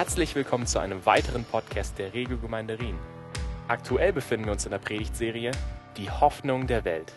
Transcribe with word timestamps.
Herzlich 0.00 0.34
willkommen 0.34 0.66
zu 0.66 0.78
einem 0.78 1.04
weiteren 1.04 1.44
Podcast 1.44 1.98
der 1.98 2.14
Regelgemeinde 2.14 2.78
Rien. 2.78 2.96
Aktuell 3.68 4.14
befinden 4.14 4.46
wir 4.46 4.52
uns 4.52 4.64
in 4.64 4.70
der 4.70 4.78
Predigtserie 4.78 5.52
Die 5.98 6.10
Hoffnung 6.10 6.66
der 6.66 6.86
Welt. 6.86 7.12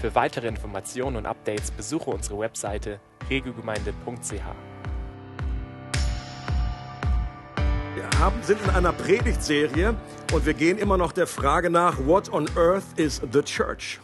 Für 0.00 0.14
weitere 0.14 0.48
Informationen 0.48 1.16
und 1.16 1.26
Updates 1.26 1.70
besuche 1.70 2.08
unsere 2.08 2.38
Webseite 2.38 3.00
regelgemeinde.ch. 3.28 4.32
Wir 7.94 8.18
haben, 8.18 8.42
sind 8.44 8.62
in 8.62 8.70
einer 8.70 8.94
Predigtserie 8.94 9.94
und 10.32 10.46
wir 10.46 10.54
gehen 10.54 10.78
immer 10.78 10.96
noch 10.96 11.12
der 11.12 11.26
Frage 11.26 11.68
nach, 11.68 11.98
what 11.98 12.32
on 12.32 12.48
earth 12.56 12.86
is 12.96 13.20
the 13.30 13.42
church? 13.42 14.00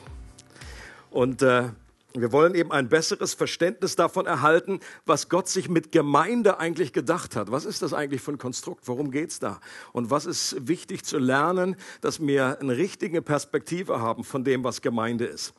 Und 1.10 1.40
äh, 1.40 1.70
wir 2.16 2.30
wollen 2.30 2.54
eben 2.54 2.70
ein 2.70 2.88
besseres 2.88 3.34
Verständnis 3.34 3.96
davon 3.96 4.26
erhalten, 4.26 4.78
was 5.04 5.28
Gott 5.28 5.48
sich 5.48 5.68
mit 5.68 5.90
Gemeinde 5.90 6.60
eigentlich 6.60 6.92
gedacht 6.92 7.34
hat. 7.34 7.50
Was 7.50 7.64
ist 7.64 7.82
das 7.82 7.92
eigentlich 7.92 8.22
für 8.22 8.30
ein 8.30 8.38
Konstrukt? 8.38 8.86
Worum 8.86 9.10
geht's 9.10 9.40
da? 9.40 9.60
Und 9.92 10.10
was 10.10 10.24
ist 10.24 10.68
wichtig 10.68 11.04
zu 11.04 11.18
lernen, 11.18 11.74
dass 12.00 12.24
wir 12.24 12.60
eine 12.60 12.76
richtige 12.76 13.20
Perspektive 13.20 14.00
haben 14.00 14.22
von 14.22 14.44
dem, 14.44 14.62
was 14.62 14.80
Gemeinde 14.80 15.24
ist? 15.24 15.54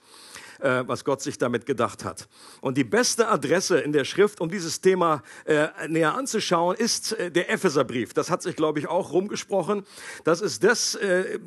Äh, 0.59 0.83
was 0.85 1.03
Gott 1.03 1.21
sich 1.21 1.37
damit 1.37 1.65
gedacht 1.65 2.03
hat. 2.03 2.27
Und 2.61 2.77
die 2.77 2.83
beste 2.83 3.27
Adresse 3.27 3.79
in 3.79 3.91
der 3.91 4.05
Schrift, 4.05 4.41
um 4.41 4.49
dieses 4.49 4.81
Thema 4.81 5.23
äh, 5.45 5.67
näher 5.87 6.15
anzuschauen, 6.15 6.75
ist 6.75 7.13
äh, 7.13 7.31
der 7.31 7.49
Epheserbrief. 7.49 8.13
Das 8.13 8.29
hat 8.29 8.41
sich, 8.41 8.55
glaube 8.55 8.79
ich, 8.79 8.87
auch 8.87 9.11
rumgesprochen. 9.11 9.85
Das 10.23 10.41
ist 10.41 10.63
das, 10.63 10.95
äh, 10.95 11.39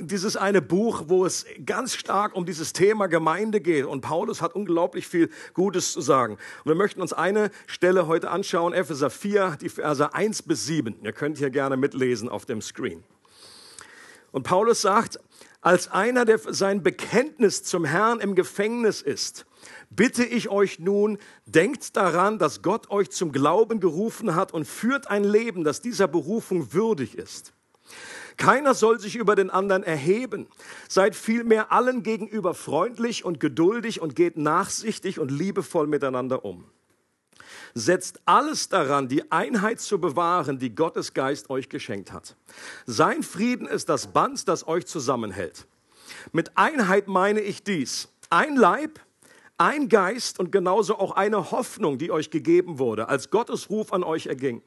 dieses 0.00 0.36
eine 0.36 0.62
Buch, 0.62 1.04
wo 1.06 1.24
es 1.24 1.46
ganz 1.64 1.94
stark 1.94 2.34
um 2.34 2.46
dieses 2.46 2.72
Thema 2.72 3.06
Gemeinde 3.06 3.60
geht. 3.60 3.86
Und 3.86 4.00
Paulus 4.00 4.42
hat 4.42 4.54
unglaublich 4.54 5.06
viel 5.06 5.30
Gutes 5.54 5.92
zu 5.92 6.00
sagen. 6.00 6.34
Und 6.64 6.66
wir 6.70 6.74
möchten 6.74 7.00
uns 7.00 7.12
eine 7.12 7.50
Stelle 7.66 8.06
heute 8.06 8.30
anschauen, 8.30 8.72
Epheser 8.72 9.10
4, 9.10 9.58
die 9.60 9.68
Verse 9.68 10.14
1 10.14 10.42
bis 10.42 10.66
7. 10.66 10.96
Ihr 11.02 11.12
könnt 11.12 11.38
hier 11.38 11.50
gerne 11.50 11.76
mitlesen 11.76 12.28
auf 12.28 12.46
dem 12.46 12.60
Screen. 12.60 13.02
Und 14.32 14.42
Paulus 14.42 14.82
sagt, 14.82 15.20
als 15.64 15.90
einer, 15.90 16.26
der 16.26 16.38
sein 16.38 16.82
Bekenntnis 16.82 17.62
zum 17.62 17.86
Herrn 17.86 18.20
im 18.20 18.34
Gefängnis 18.34 19.00
ist, 19.00 19.46
bitte 19.88 20.22
ich 20.22 20.50
euch 20.50 20.78
nun, 20.78 21.18
denkt 21.46 21.96
daran, 21.96 22.38
dass 22.38 22.60
Gott 22.60 22.90
euch 22.90 23.10
zum 23.10 23.32
Glauben 23.32 23.80
gerufen 23.80 24.34
hat 24.34 24.52
und 24.52 24.66
führt 24.66 25.08
ein 25.08 25.24
Leben, 25.24 25.64
das 25.64 25.80
dieser 25.80 26.06
Berufung 26.06 26.74
würdig 26.74 27.16
ist. 27.16 27.54
Keiner 28.36 28.74
soll 28.74 29.00
sich 29.00 29.16
über 29.16 29.36
den 29.36 29.48
anderen 29.48 29.84
erheben. 29.84 30.48
Seid 30.86 31.16
vielmehr 31.16 31.72
allen 31.72 32.02
gegenüber 32.02 32.52
freundlich 32.52 33.24
und 33.24 33.40
geduldig 33.40 34.02
und 34.02 34.14
geht 34.14 34.36
nachsichtig 34.36 35.18
und 35.18 35.30
liebevoll 35.30 35.86
miteinander 35.86 36.44
um. 36.44 36.66
Setzt 37.74 38.20
alles 38.24 38.68
daran, 38.68 39.08
die 39.08 39.32
Einheit 39.32 39.80
zu 39.80 40.00
bewahren, 40.00 40.58
die 40.60 40.74
Gottes 40.74 41.12
Geist 41.12 41.50
euch 41.50 41.68
geschenkt 41.68 42.12
hat. 42.12 42.36
Sein 42.86 43.24
Frieden 43.24 43.66
ist 43.66 43.88
das 43.88 44.06
Band, 44.06 44.46
das 44.46 44.68
euch 44.68 44.86
zusammenhält. 44.86 45.66
Mit 46.32 46.56
Einheit 46.56 47.08
meine 47.08 47.40
ich 47.40 47.64
dies. 47.64 48.08
Ein 48.30 48.54
Leib, 48.54 49.00
ein 49.58 49.88
Geist 49.88 50.38
und 50.38 50.52
genauso 50.52 50.98
auch 50.98 51.12
eine 51.12 51.50
Hoffnung, 51.50 51.98
die 51.98 52.10
euch 52.10 52.30
gegeben 52.30 52.78
wurde, 52.78 53.08
als 53.08 53.30
Gottes 53.30 53.70
Ruf 53.70 53.92
an 53.92 54.04
euch 54.04 54.26
erging. 54.26 54.62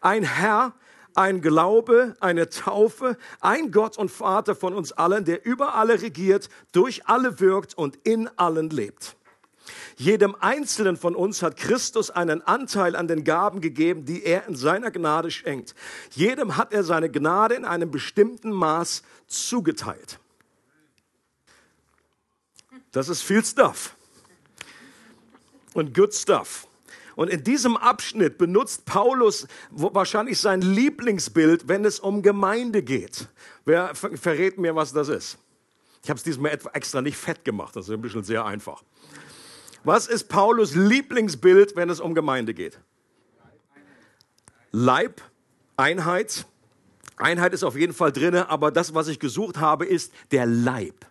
Ein 0.00 0.22
Herr, 0.22 0.74
ein 1.14 1.42
Glaube, 1.42 2.14
eine 2.20 2.48
Taufe, 2.48 3.18
ein 3.40 3.72
Gott 3.72 3.98
und 3.98 4.10
Vater 4.10 4.54
von 4.54 4.74
uns 4.74 4.92
allen, 4.92 5.24
der 5.24 5.44
über 5.44 5.74
alle 5.74 6.00
regiert, 6.00 6.48
durch 6.72 7.06
alle 7.06 7.40
wirkt 7.40 7.76
und 7.76 7.96
in 8.04 8.28
allen 8.38 8.70
lebt. 8.70 9.17
Jedem 9.96 10.34
Einzelnen 10.34 10.96
von 10.96 11.14
uns 11.14 11.42
hat 11.42 11.56
Christus 11.56 12.10
einen 12.10 12.42
Anteil 12.42 12.96
an 12.96 13.08
den 13.08 13.24
Gaben 13.24 13.60
gegeben, 13.60 14.04
die 14.04 14.24
er 14.24 14.46
in 14.46 14.56
seiner 14.56 14.90
Gnade 14.90 15.30
schenkt. 15.30 15.74
Jedem 16.10 16.56
hat 16.56 16.72
er 16.72 16.84
seine 16.84 17.10
Gnade 17.10 17.54
in 17.54 17.64
einem 17.64 17.90
bestimmten 17.90 18.50
Maß 18.50 19.02
zugeteilt. 19.26 20.18
Das 22.92 23.08
ist 23.08 23.22
viel 23.22 23.44
Stuff. 23.44 23.94
Und 25.74 25.94
good 25.94 26.14
stuff. 26.14 26.66
Und 27.18 27.30
in 27.30 27.42
diesem 27.42 27.76
Abschnitt 27.76 28.38
benutzt 28.38 28.84
Paulus 28.84 29.48
wahrscheinlich 29.70 30.38
sein 30.38 30.62
Lieblingsbild, 30.62 31.66
wenn 31.66 31.84
es 31.84 31.98
um 31.98 32.22
Gemeinde 32.22 32.82
geht. 32.82 33.28
Wer 33.64 33.92
verrät 33.96 34.56
mir, 34.56 34.76
was 34.76 34.92
das 34.92 35.08
ist? 35.08 35.36
Ich 36.04 36.10
habe 36.10 36.18
es 36.18 36.22
diesmal 36.22 36.56
extra 36.72 37.02
nicht 37.02 37.16
fett 37.16 37.44
gemacht, 37.44 37.74
das 37.74 37.88
ist 37.88 37.94
ein 37.94 38.00
bisschen 38.00 38.22
sehr 38.22 38.44
einfach. 38.44 38.84
Was 39.84 40.06
ist 40.06 40.28
Paulus 40.28 40.74
Lieblingsbild, 40.74 41.76
wenn 41.76 41.90
es 41.90 42.00
um 42.00 42.14
Gemeinde 42.14 42.54
geht? 42.54 42.78
Leib, 44.70 45.20
Einheit. 45.76 46.46
Einheit 47.16 47.52
ist 47.52 47.64
auf 47.64 47.76
jeden 47.76 47.94
Fall 47.94 48.12
drin, 48.12 48.34
aber 48.34 48.70
das, 48.70 48.94
was 48.94 49.08
ich 49.08 49.18
gesucht 49.18 49.58
habe, 49.58 49.86
ist 49.86 50.12
der 50.30 50.46
Leib. 50.46 51.06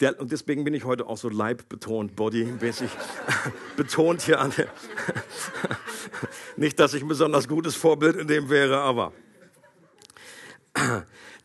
Der, 0.00 0.20
und 0.20 0.30
deswegen 0.30 0.64
bin 0.64 0.74
ich 0.74 0.84
heute 0.84 1.06
auch 1.06 1.18
so 1.18 1.28
Leib 1.28 1.68
betont, 1.68 2.14
Body-mäßig 2.14 2.90
betont 3.76 4.22
hier 4.22 4.40
an. 4.40 4.52
Nicht, 6.56 6.78
dass 6.78 6.94
ich 6.94 7.02
ein 7.02 7.08
besonders 7.08 7.48
gutes 7.48 7.74
Vorbild 7.74 8.16
in 8.16 8.28
dem 8.28 8.48
wäre, 8.48 8.78
aber 8.78 9.12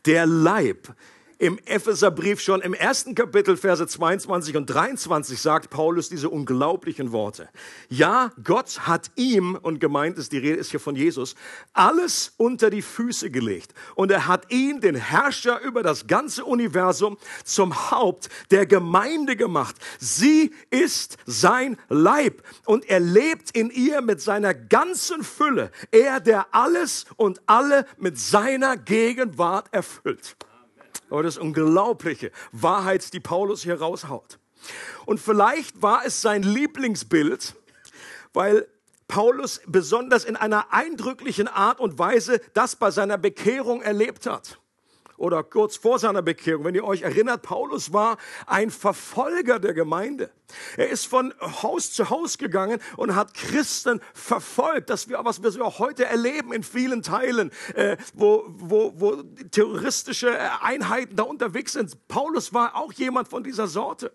der 0.06 0.26
Leib 0.26 0.94
im 1.38 1.58
Epheserbrief 1.64 2.40
schon 2.40 2.60
im 2.60 2.74
ersten 2.74 3.14
Kapitel, 3.14 3.56
Verse 3.56 3.86
22 3.86 4.56
und 4.56 4.66
23 4.66 5.40
sagt 5.40 5.70
Paulus 5.70 6.08
diese 6.08 6.28
unglaublichen 6.28 7.12
Worte. 7.12 7.48
Ja, 7.88 8.32
Gott 8.42 8.80
hat 8.86 9.10
ihm, 9.16 9.58
und 9.60 9.80
gemeint 9.80 10.18
ist, 10.18 10.32
die 10.32 10.38
Rede 10.38 10.56
ist 10.56 10.70
hier 10.70 10.80
von 10.80 10.96
Jesus, 10.96 11.34
alles 11.72 12.32
unter 12.36 12.70
die 12.70 12.82
Füße 12.82 13.30
gelegt. 13.30 13.74
Und 13.94 14.10
er 14.10 14.26
hat 14.26 14.52
ihn, 14.52 14.80
den 14.80 14.94
Herrscher 14.94 15.60
über 15.60 15.82
das 15.82 16.06
ganze 16.06 16.44
Universum, 16.44 17.16
zum 17.44 17.90
Haupt 17.90 18.28
der 18.50 18.66
Gemeinde 18.66 19.36
gemacht. 19.36 19.76
Sie 19.98 20.52
ist 20.70 21.18
sein 21.26 21.76
Leib 21.88 22.42
und 22.66 22.88
er 22.88 23.00
lebt 23.00 23.56
in 23.56 23.70
ihr 23.70 24.00
mit 24.00 24.20
seiner 24.20 24.54
ganzen 24.54 25.22
Fülle. 25.22 25.70
Er, 25.90 26.20
der 26.20 26.54
alles 26.54 27.06
und 27.16 27.40
alle 27.46 27.86
mit 27.98 28.18
seiner 28.18 28.76
Gegenwart 28.76 29.72
erfüllt. 29.72 30.36
Aber 31.14 31.22
das 31.22 31.38
unglaubliche 31.38 32.32
Wahrheit, 32.50 33.12
die 33.12 33.20
Paulus 33.20 33.62
hier 33.62 33.80
raushaut. 33.80 34.40
Und 35.06 35.20
vielleicht 35.20 35.80
war 35.80 36.04
es 36.04 36.20
sein 36.20 36.42
Lieblingsbild, 36.42 37.54
weil 38.32 38.66
Paulus 39.06 39.60
besonders 39.68 40.24
in 40.24 40.34
einer 40.34 40.72
eindrücklichen 40.72 41.46
Art 41.46 41.78
und 41.78 42.00
Weise 42.00 42.40
das 42.54 42.74
bei 42.74 42.90
seiner 42.90 43.16
Bekehrung 43.16 43.80
erlebt 43.80 44.26
hat 44.26 44.58
oder 45.16 45.42
kurz 45.42 45.76
vor 45.76 45.98
seiner 45.98 46.22
Bekehrung, 46.22 46.64
wenn 46.64 46.74
ihr 46.74 46.84
euch 46.84 47.02
erinnert, 47.02 47.42
Paulus 47.42 47.92
war 47.92 48.16
ein 48.46 48.70
Verfolger 48.70 49.58
der 49.58 49.74
Gemeinde. 49.74 50.30
Er 50.76 50.88
ist 50.88 51.06
von 51.06 51.32
Haus 51.40 51.92
zu 51.92 52.10
Haus 52.10 52.38
gegangen 52.38 52.80
und 52.96 53.14
hat 53.14 53.34
Christen 53.34 54.00
verfolgt, 54.12 54.90
das 54.90 55.08
wir, 55.08 55.18
was 55.24 55.42
wir 55.42 55.64
auch 55.64 55.78
heute 55.78 56.04
erleben 56.04 56.52
in 56.52 56.62
vielen 56.62 57.02
Teilen, 57.02 57.50
äh, 57.74 57.96
wo, 58.14 58.44
wo, 58.48 58.92
wo 58.96 59.22
terroristische 59.50 60.38
Einheiten 60.62 61.16
da 61.16 61.24
unterwegs 61.24 61.72
sind. 61.72 62.08
Paulus 62.08 62.52
war 62.52 62.76
auch 62.76 62.92
jemand 62.92 63.28
von 63.28 63.42
dieser 63.42 63.66
Sorte. 63.66 64.12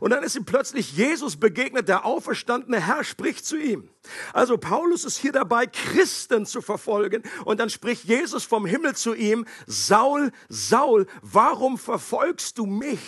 Und 0.00 0.10
dann 0.10 0.22
ist 0.24 0.34
ihm 0.34 0.44
plötzlich 0.44 0.96
Jesus 0.96 1.36
begegnet, 1.36 1.88
der 1.88 2.04
auferstandene 2.04 2.84
Herr 2.84 3.04
spricht 3.04 3.44
zu 3.44 3.56
ihm. 3.56 3.88
Also 4.32 4.56
Paulus 4.58 5.04
ist 5.04 5.18
hier 5.18 5.32
dabei, 5.32 5.66
Christen 5.66 6.46
zu 6.46 6.62
verfolgen. 6.62 7.22
Und 7.44 7.60
dann 7.60 7.70
spricht 7.70 8.04
Jesus 8.04 8.44
vom 8.44 8.66
Himmel 8.66 8.96
zu 8.96 9.14
ihm, 9.14 9.46
Saul, 9.66 10.32
Saul, 10.48 11.06
warum 11.20 11.78
verfolgst 11.78 12.58
du 12.58 12.66
mich? 12.66 13.00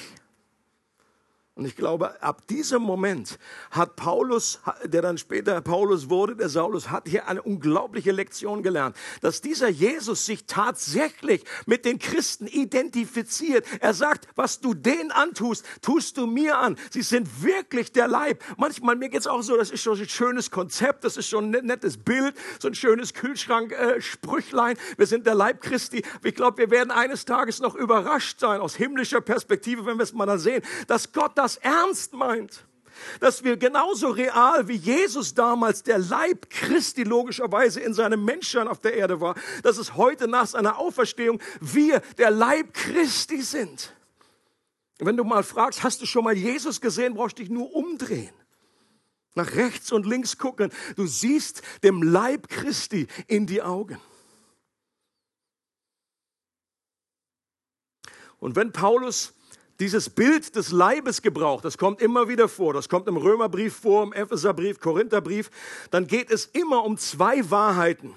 Und 1.56 1.66
ich 1.66 1.76
glaube, 1.76 2.20
ab 2.20 2.48
diesem 2.48 2.82
Moment 2.82 3.38
hat 3.70 3.94
Paulus, 3.94 4.58
der 4.86 5.02
dann 5.02 5.18
später 5.18 5.60
Paulus 5.60 6.10
wurde, 6.10 6.34
der 6.34 6.48
Saulus, 6.48 6.90
hat 6.90 7.06
hier 7.06 7.28
eine 7.28 7.42
unglaubliche 7.42 8.10
Lektion 8.10 8.64
gelernt, 8.64 8.96
dass 9.20 9.40
dieser 9.40 9.68
Jesus 9.68 10.26
sich 10.26 10.46
tatsächlich 10.46 11.44
mit 11.66 11.84
den 11.84 12.00
Christen 12.00 12.48
identifiziert. 12.48 13.64
Er 13.78 13.94
sagt, 13.94 14.26
was 14.34 14.58
du 14.58 14.74
denen 14.74 15.12
antust, 15.12 15.64
tust 15.80 16.16
du 16.16 16.26
mir 16.26 16.58
an. 16.58 16.76
Sie 16.90 17.02
sind 17.02 17.44
wirklich 17.44 17.92
der 17.92 18.08
Leib. 18.08 18.42
Manchmal, 18.56 18.96
mir 18.96 19.08
geht's 19.08 19.28
auch 19.28 19.42
so, 19.42 19.56
das 19.56 19.70
ist 19.70 19.80
schon 19.80 19.96
ein 19.96 20.08
schönes 20.08 20.50
Konzept, 20.50 21.04
das 21.04 21.16
ist 21.16 21.28
schon 21.28 21.54
ein 21.54 21.66
nettes 21.66 21.98
Bild, 21.98 22.34
so 22.58 22.66
ein 22.66 22.74
schönes 22.74 23.14
Kühlschrank-Sprüchlein. 23.14 24.76
Äh, 24.76 24.98
wir 24.98 25.06
sind 25.06 25.24
der 25.24 25.36
Leib 25.36 25.62
Christi. 25.62 26.02
Ich 26.24 26.34
glaube, 26.34 26.58
wir 26.58 26.72
werden 26.72 26.90
eines 26.90 27.26
Tages 27.26 27.60
noch 27.60 27.76
überrascht 27.76 28.40
sein, 28.40 28.60
aus 28.60 28.74
himmlischer 28.74 29.20
Perspektive, 29.20 29.86
wenn 29.86 29.98
wir 29.98 30.02
es 30.02 30.12
mal 30.12 30.26
dann 30.26 30.40
sehen, 30.40 30.60
dass 30.88 31.12
Gott 31.12 31.38
das 31.44 31.56
ernst 31.58 32.14
meint. 32.14 32.64
Dass 33.20 33.44
wir 33.44 33.56
genauso 33.56 34.08
real 34.08 34.68
wie 34.68 34.76
Jesus 34.76 35.34
damals 35.34 35.82
der 35.82 35.98
Leib 35.98 36.48
Christi 36.48 37.02
logischerweise 37.02 37.80
in 37.80 37.92
seinem 37.92 38.24
Menschsein 38.24 38.68
auf 38.68 38.80
der 38.80 38.94
Erde 38.94 39.20
war, 39.20 39.34
dass 39.62 39.78
es 39.78 39.94
heute 39.94 40.28
nach 40.28 40.46
seiner 40.46 40.78
Auferstehung 40.78 41.40
wir 41.60 42.00
der 42.18 42.30
Leib 42.30 42.72
Christi 42.72 43.42
sind. 43.42 43.92
Wenn 44.98 45.16
du 45.16 45.24
mal 45.24 45.42
fragst, 45.42 45.82
hast 45.82 46.00
du 46.00 46.06
schon 46.06 46.24
mal 46.24 46.36
Jesus 46.36 46.80
gesehen, 46.80 47.14
brauchst 47.14 47.38
du 47.38 47.42
dich 47.42 47.50
nur 47.50 47.74
umdrehen. 47.74 48.32
Nach 49.34 49.52
rechts 49.56 49.90
und 49.90 50.06
links 50.06 50.38
gucken. 50.38 50.70
Du 50.94 51.06
siehst 51.06 51.62
dem 51.82 52.00
Leib 52.02 52.48
Christi 52.48 53.08
in 53.26 53.46
die 53.46 53.60
Augen. 53.60 54.00
Und 58.38 58.54
wenn 58.54 58.70
Paulus 58.70 59.34
dieses 59.80 60.10
Bild 60.10 60.54
des 60.56 60.70
Leibes 60.70 61.22
gebraucht, 61.22 61.64
das 61.64 61.78
kommt 61.78 62.00
immer 62.00 62.28
wieder 62.28 62.48
vor, 62.48 62.72
das 62.72 62.88
kommt 62.88 63.08
im 63.08 63.16
Römerbrief 63.16 63.76
vor, 63.76 64.04
im 64.04 64.12
Epheserbrief, 64.12 64.80
Korintherbrief, 64.80 65.50
dann 65.90 66.06
geht 66.06 66.30
es 66.30 66.46
immer 66.46 66.84
um 66.84 66.96
zwei 66.96 67.50
Wahrheiten, 67.50 68.14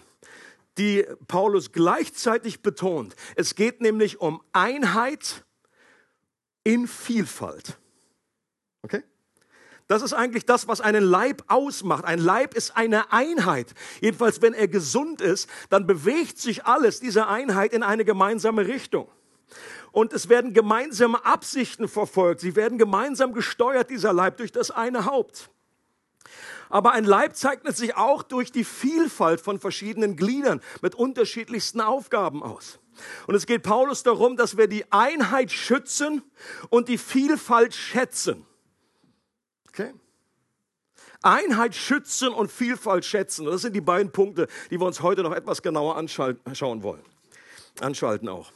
die 0.77 1.05
Paulus 1.27 1.71
gleichzeitig 1.71 2.61
betont. 2.61 3.15
Es 3.35 3.55
geht 3.55 3.81
nämlich 3.81 4.21
um 4.21 4.41
Einheit 4.53 5.43
in 6.63 6.87
Vielfalt. 6.87 7.77
Okay? 8.83 9.03
Das 9.87 10.01
ist 10.01 10.13
eigentlich 10.13 10.45
das, 10.45 10.67
was 10.67 10.81
einen 10.81 11.03
Leib 11.03 11.43
ausmacht. 11.47 12.03
Ein 12.03 12.19
Leib 12.19 12.53
ist 12.53 12.75
eine 12.75 13.11
Einheit. 13.13 13.73
Jedenfalls, 14.01 14.41
wenn 14.41 14.53
er 14.53 14.67
gesund 14.67 15.21
ist, 15.21 15.49
dann 15.69 15.87
bewegt 15.87 16.37
sich 16.37 16.65
alles, 16.65 16.99
diese 16.99 17.27
Einheit, 17.27 17.73
in 17.73 17.83
eine 17.83 18.05
gemeinsame 18.05 18.67
Richtung 18.67 19.09
und 19.91 20.13
es 20.13 20.29
werden 20.29 20.53
gemeinsame 20.53 21.25
Absichten 21.25 21.87
verfolgt. 21.87 22.41
Sie 22.41 22.55
werden 22.55 22.77
gemeinsam 22.77 23.33
gesteuert, 23.33 23.89
dieser 23.89 24.13
Leib, 24.13 24.37
durch 24.37 24.51
das 24.51 24.71
eine 24.71 25.05
Haupt. 25.05 25.49
Aber 26.69 26.91
ein 26.91 27.05
Leib 27.05 27.35
zeichnet 27.35 27.77
sich 27.77 27.95
auch 27.95 28.23
durch 28.23 28.51
die 28.51 28.65
Vielfalt 28.65 29.39
von 29.39 29.59
verschiedenen 29.59 30.17
Gliedern 30.17 30.61
mit 30.81 30.95
unterschiedlichsten 30.95 31.81
Aufgaben 31.81 32.43
aus. 32.43 32.79
Und 33.27 33.35
es 33.35 33.45
geht 33.45 33.63
Paulus 33.63 34.03
darum, 34.03 34.37
dass 34.37 34.57
wir 34.57 34.67
die 34.67 34.91
Einheit 34.91 35.51
schützen 35.51 36.23
und 36.69 36.89
die 36.89 36.97
Vielfalt 36.97 37.73
schätzen. 37.73 38.45
Okay? 39.69 39.93
Einheit 41.21 41.75
schützen 41.75 42.29
und 42.29 42.51
Vielfalt 42.51 43.05
schätzen. 43.05 43.45
Das 43.45 43.61
sind 43.61 43.73
die 43.73 43.81
beiden 43.81 44.11
Punkte, 44.11 44.47
die 44.69 44.79
wir 44.79 44.85
uns 44.85 45.01
heute 45.01 45.23
noch 45.23 45.33
etwas 45.33 45.61
genauer 45.61 45.95
anschauen 45.95 46.83
wollen. 46.83 47.03
Anschalten 47.79 48.27
auch 48.27 48.51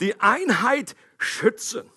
die 0.00 0.20
Einheit 0.20 0.96
schützen. 1.18 1.90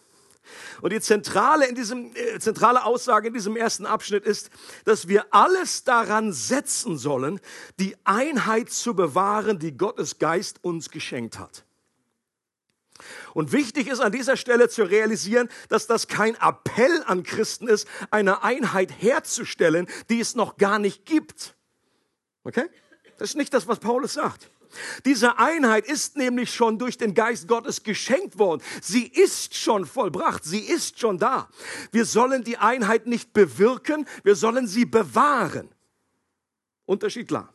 Und 0.81 0.93
die 0.93 1.01
zentrale, 1.01 1.67
in 1.67 1.75
diesem, 1.75 2.15
äh, 2.15 2.39
zentrale 2.39 2.85
Aussage 2.85 3.27
in 3.27 3.33
diesem 3.33 3.55
ersten 3.55 3.85
Abschnitt 3.85 4.25
ist, 4.25 4.49
dass 4.85 5.07
wir 5.07 5.25
alles 5.31 5.83
daran 5.83 6.31
setzen 6.31 6.97
sollen, 6.97 7.39
die 7.79 7.95
Einheit 8.03 8.69
zu 8.69 8.95
bewahren, 8.95 9.59
die 9.59 9.75
Gottes 9.75 10.19
Geist 10.19 10.63
uns 10.63 10.89
geschenkt 10.89 11.39
hat. 11.39 11.65
Und 13.33 13.51
wichtig 13.51 13.87
ist 13.87 13.99
an 13.99 14.11
dieser 14.11 14.37
Stelle 14.37 14.69
zu 14.69 14.83
realisieren, 14.83 15.49
dass 15.69 15.85
das 15.87 16.07
kein 16.07 16.35
Appell 16.35 17.03
an 17.05 17.23
Christen 17.23 17.67
ist, 17.67 17.87
eine 18.09 18.43
Einheit 18.43 18.91
herzustellen, 19.01 19.87
die 20.09 20.19
es 20.19 20.35
noch 20.35 20.57
gar 20.57 20.79
nicht 20.79 21.05
gibt. 21.05 21.55
Okay? 22.43 22.65
Das 23.17 23.29
ist 23.29 23.35
nicht 23.35 23.53
das, 23.53 23.67
was 23.67 23.79
Paulus 23.79 24.13
sagt. 24.13 24.49
Diese 25.05 25.37
Einheit 25.39 25.85
ist 25.85 26.17
nämlich 26.17 26.53
schon 26.53 26.77
durch 26.77 26.97
den 26.97 27.13
Geist 27.13 27.47
Gottes 27.47 27.83
geschenkt 27.83 28.37
worden. 28.37 28.61
Sie 28.81 29.07
ist 29.07 29.55
schon 29.55 29.85
vollbracht, 29.85 30.43
sie 30.43 30.59
ist 30.59 30.99
schon 30.99 31.17
da. 31.17 31.49
Wir 31.91 32.05
sollen 32.05 32.43
die 32.43 32.57
Einheit 32.57 33.07
nicht 33.07 33.33
bewirken, 33.33 34.07
wir 34.23 34.35
sollen 34.35 34.67
sie 34.67 34.85
bewahren. 34.85 35.69
Unterschied 36.85 37.27
klar. 37.27 37.53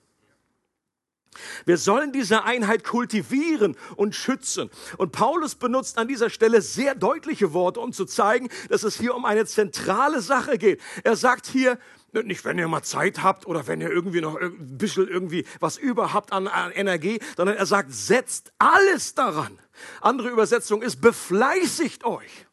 Wir 1.64 1.79
sollen 1.79 2.12
diese 2.12 2.44
Einheit 2.44 2.85
kultivieren 2.85 3.76
und 3.97 4.14
schützen. 4.14 4.70
Und 4.99 5.12
Paulus 5.12 5.55
benutzt 5.55 5.97
an 5.97 6.09
dieser 6.09 6.29
Stelle 6.29 6.61
sehr 6.61 6.94
deutliche 6.94 7.55
Worte, 7.55 7.81
um 7.81 7.93
zu 7.93 8.05
zeigen, 8.05 8.49
dass 8.69 8.82
es 8.82 8.99
hier 8.99 9.14
um 9.14 9.25
eine 9.25 9.47
zentrale 9.47 10.20
Sache 10.20 10.59
geht. 10.59 10.81
Er 11.05 11.17
sagt 11.17 11.47
hier, 11.47 11.79
nicht, 12.12 12.44
wenn 12.44 12.59
ihr 12.59 12.69
mal 12.69 12.82
Zeit 12.82 13.23
habt 13.23 13.47
oder 13.47 13.67
wenn 13.67 13.81
ihr 13.81 13.91
irgendwie 13.91 14.20
noch 14.20 14.37
ein 14.37 14.76
bisschen 14.76 15.09
irgendwie 15.09 15.47
was 15.61 15.79
über 15.79 16.12
habt 16.12 16.32
an, 16.32 16.47
an 16.47 16.73
Energie, 16.73 17.19
sondern 17.37 17.56
er 17.56 17.67
sagt, 17.67 17.93
setzt 17.93 18.53
alles 18.59 19.14
daran. 19.14 19.59
Andere 20.00 20.29
Übersetzung 20.29 20.82
ist, 20.82 21.00
befleißigt 21.00 22.05
euch, 22.05 22.47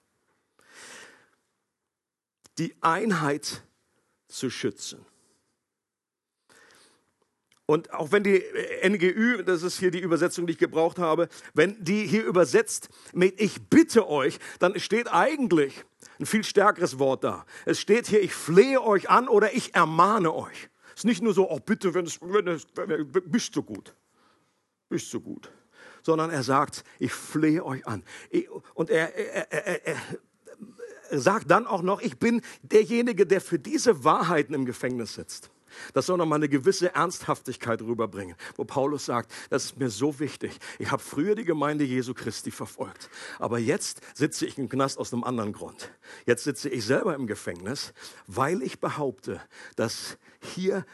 die 2.57 2.75
Einheit 2.81 3.63
zu 4.27 4.49
schützen. 4.49 5.05
Und 7.69 7.93
auch 7.93 8.11
wenn 8.11 8.23
die 8.23 8.43
NGÜ, 8.83 9.43
das 9.43 9.61
ist 9.61 9.77
hier 9.77 9.91
die 9.91 9.99
Übersetzung, 9.99 10.47
die 10.47 10.53
ich 10.53 10.57
gebraucht 10.57 10.97
habe, 10.97 11.29
wenn 11.53 11.75
die 11.83 12.07
hier 12.07 12.25
übersetzt 12.25 12.89
mit 13.13 13.39
ich 13.39 13.61
bitte 13.69 14.09
euch, 14.09 14.39
dann 14.57 14.79
steht 14.79 15.13
eigentlich 15.13 15.85
ein 16.19 16.25
viel 16.25 16.43
stärkeres 16.43 16.97
Wort 16.97 17.23
da. 17.23 17.45
Es 17.67 17.79
steht 17.79 18.07
hier, 18.07 18.23
ich 18.23 18.33
flehe 18.33 18.81
euch 18.81 19.11
an 19.11 19.27
oder 19.27 19.53
ich 19.53 19.75
ermahne 19.75 20.33
euch. 20.33 20.71
Es 20.95 21.01
ist 21.01 21.05
nicht 21.05 21.21
nur 21.21 21.35
so, 21.35 21.47
oh 21.47 21.59
bitte, 21.59 21.93
wenn 21.93 22.07
es, 22.07 22.19
wenn 22.23 22.47
es, 22.47 22.65
bist 23.25 23.55
du 23.55 23.61
gut. 23.61 23.93
Bist 24.89 25.13
du 25.13 25.21
gut. 25.21 25.51
Sondern 26.01 26.31
er 26.31 26.41
sagt, 26.41 26.83
ich 26.97 27.13
flehe 27.13 27.63
euch 27.63 27.85
an. 27.85 28.03
Und 28.73 28.89
er, 28.89 29.15
er, 29.15 29.51
er, 29.51 29.85
er 31.11 31.19
sagt 31.19 31.51
dann 31.51 31.67
auch 31.67 31.83
noch, 31.83 32.01
ich 32.01 32.17
bin 32.17 32.41
derjenige, 32.63 33.27
der 33.27 33.41
für 33.41 33.59
diese 33.59 34.03
Wahrheiten 34.03 34.55
im 34.55 34.65
Gefängnis 34.65 35.13
sitzt. 35.13 35.51
Das 35.93 36.05
soll 36.05 36.17
nochmal 36.17 36.39
eine 36.39 36.49
gewisse 36.49 36.93
Ernsthaftigkeit 36.93 37.81
rüberbringen, 37.81 38.35
wo 38.55 38.65
Paulus 38.65 39.05
sagt, 39.05 39.31
das 39.49 39.65
ist 39.65 39.79
mir 39.79 39.89
so 39.89 40.19
wichtig. 40.19 40.57
Ich 40.77 40.91
habe 40.91 41.01
früher 41.01 41.35
die 41.35 41.45
Gemeinde 41.45 41.83
Jesu 41.83 42.13
Christi 42.13 42.51
verfolgt, 42.51 43.09
aber 43.39 43.59
jetzt 43.59 44.01
sitze 44.13 44.45
ich 44.45 44.57
im 44.57 44.69
Knast 44.69 44.97
aus 44.97 45.13
einem 45.13 45.23
anderen 45.23 45.53
Grund. 45.53 45.91
Jetzt 46.25 46.43
sitze 46.43 46.69
ich 46.69 46.85
selber 46.85 47.15
im 47.15 47.27
Gefängnis, 47.27 47.93
weil 48.27 48.61
ich 48.61 48.79
behaupte, 48.79 49.41
dass 49.75 50.17
hier 50.41 50.85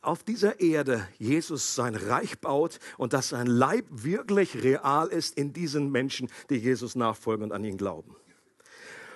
auf 0.00 0.22
dieser 0.22 0.60
Erde 0.60 1.06
Jesus 1.18 1.74
sein 1.74 1.94
Reich 1.94 2.40
baut 2.40 2.78
und 2.96 3.12
dass 3.12 3.30
sein 3.30 3.46
Leib 3.46 3.86
wirklich 3.90 4.62
real 4.62 5.08
ist 5.08 5.36
in 5.36 5.52
diesen 5.52 5.90
Menschen, 5.90 6.28
die 6.50 6.56
Jesus 6.56 6.96
nachfolgen 6.96 7.44
und 7.44 7.52
an 7.52 7.64
ihn 7.64 7.76
glauben. 7.76 8.16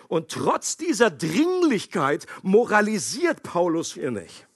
Und 0.08 0.29
trotz 0.31 0.76
dieser 0.76 1.11
Dringlichkeit 1.11 2.26
moralisiert 2.43 3.43
Paulus 3.43 3.94
hier 3.94 4.11
nicht. 4.11 4.47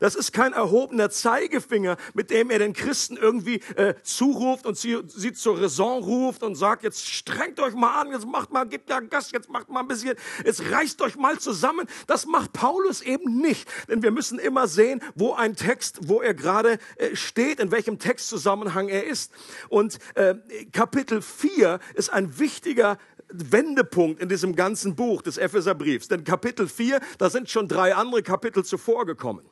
Das 0.00 0.14
ist 0.14 0.32
kein 0.32 0.52
erhobener 0.52 1.10
Zeigefinger, 1.10 1.96
mit 2.14 2.30
dem 2.30 2.50
er 2.50 2.58
den 2.58 2.72
Christen 2.72 3.16
irgendwie 3.16 3.60
äh, 3.76 3.94
zuruft 4.02 4.66
und 4.66 4.76
sie, 4.76 4.98
sie 5.06 5.32
zur 5.32 5.60
Raison 5.60 6.02
ruft 6.02 6.42
und 6.42 6.54
sagt, 6.54 6.82
jetzt 6.82 7.08
strengt 7.08 7.60
euch 7.60 7.74
mal 7.74 8.00
an, 8.00 8.12
jetzt 8.12 8.26
macht 8.26 8.52
mal, 8.52 8.64
gebt 8.64 8.90
ja 8.90 9.00
Gas, 9.00 9.32
jetzt 9.32 9.50
macht 9.50 9.68
mal 9.68 9.80
ein 9.80 9.88
bisschen, 9.88 10.16
jetzt 10.44 10.62
reißt 10.70 11.00
euch 11.02 11.16
mal 11.16 11.38
zusammen. 11.38 11.86
Das 12.06 12.26
macht 12.26 12.52
Paulus 12.52 13.00
eben 13.02 13.40
nicht. 13.40 13.68
Denn 13.88 14.02
wir 14.02 14.10
müssen 14.10 14.38
immer 14.38 14.68
sehen, 14.68 15.00
wo 15.14 15.32
ein 15.32 15.56
Text, 15.56 16.08
wo 16.08 16.20
er 16.20 16.34
gerade 16.34 16.78
äh, 16.96 17.14
steht, 17.16 17.60
in 17.60 17.70
welchem 17.70 17.98
Textzusammenhang 17.98 18.88
er 18.88 19.04
ist. 19.04 19.32
Und 19.68 19.98
äh, 20.14 20.34
Kapitel 20.72 21.22
4 21.22 21.78
ist 21.94 22.12
ein 22.12 22.38
wichtiger 22.38 22.98
Wendepunkt 23.28 24.20
in 24.20 24.28
diesem 24.28 24.54
ganzen 24.54 24.94
Buch 24.94 25.22
des 25.22 25.38
Epheserbriefs. 25.38 26.08
Denn 26.08 26.24
Kapitel 26.24 26.68
4, 26.68 27.00
da 27.18 27.30
sind 27.30 27.50
schon 27.50 27.68
drei 27.68 27.94
andere 27.94 28.22
Kapitel 28.22 28.64
zuvor 28.64 29.06
gekommen. 29.06 29.44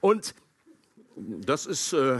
Und 0.00 0.34
das 1.16 1.66
ist 1.66 1.92
äh, 1.92 2.18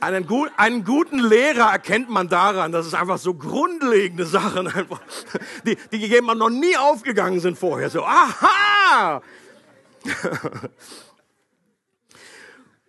einen, 0.00 0.26
gut, 0.26 0.50
einen, 0.56 0.84
guten 0.84 1.18
Lehrer 1.18 1.72
erkennt 1.72 2.10
man 2.10 2.28
daran, 2.28 2.72
dass 2.72 2.86
es 2.86 2.94
einfach 2.94 3.18
so 3.18 3.34
grundlegende 3.34 4.26
Sachen 4.26 4.68
einfach, 4.68 5.00
die, 5.66 5.76
die 5.90 5.98
gegeben 5.98 6.26
noch 6.38 6.50
nie 6.50 6.76
aufgegangen 6.76 7.40
sind 7.40 7.58
vorher. 7.58 7.90
So, 7.90 8.04
aha! 8.04 9.22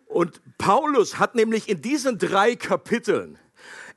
Und 0.06 0.42
Paulus 0.58 1.20
hat 1.20 1.36
nämlich 1.36 1.68
in 1.68 1.82
diesen 1.82 2.18
drei 2.18 2.56
Kapiteln 2.56 3.38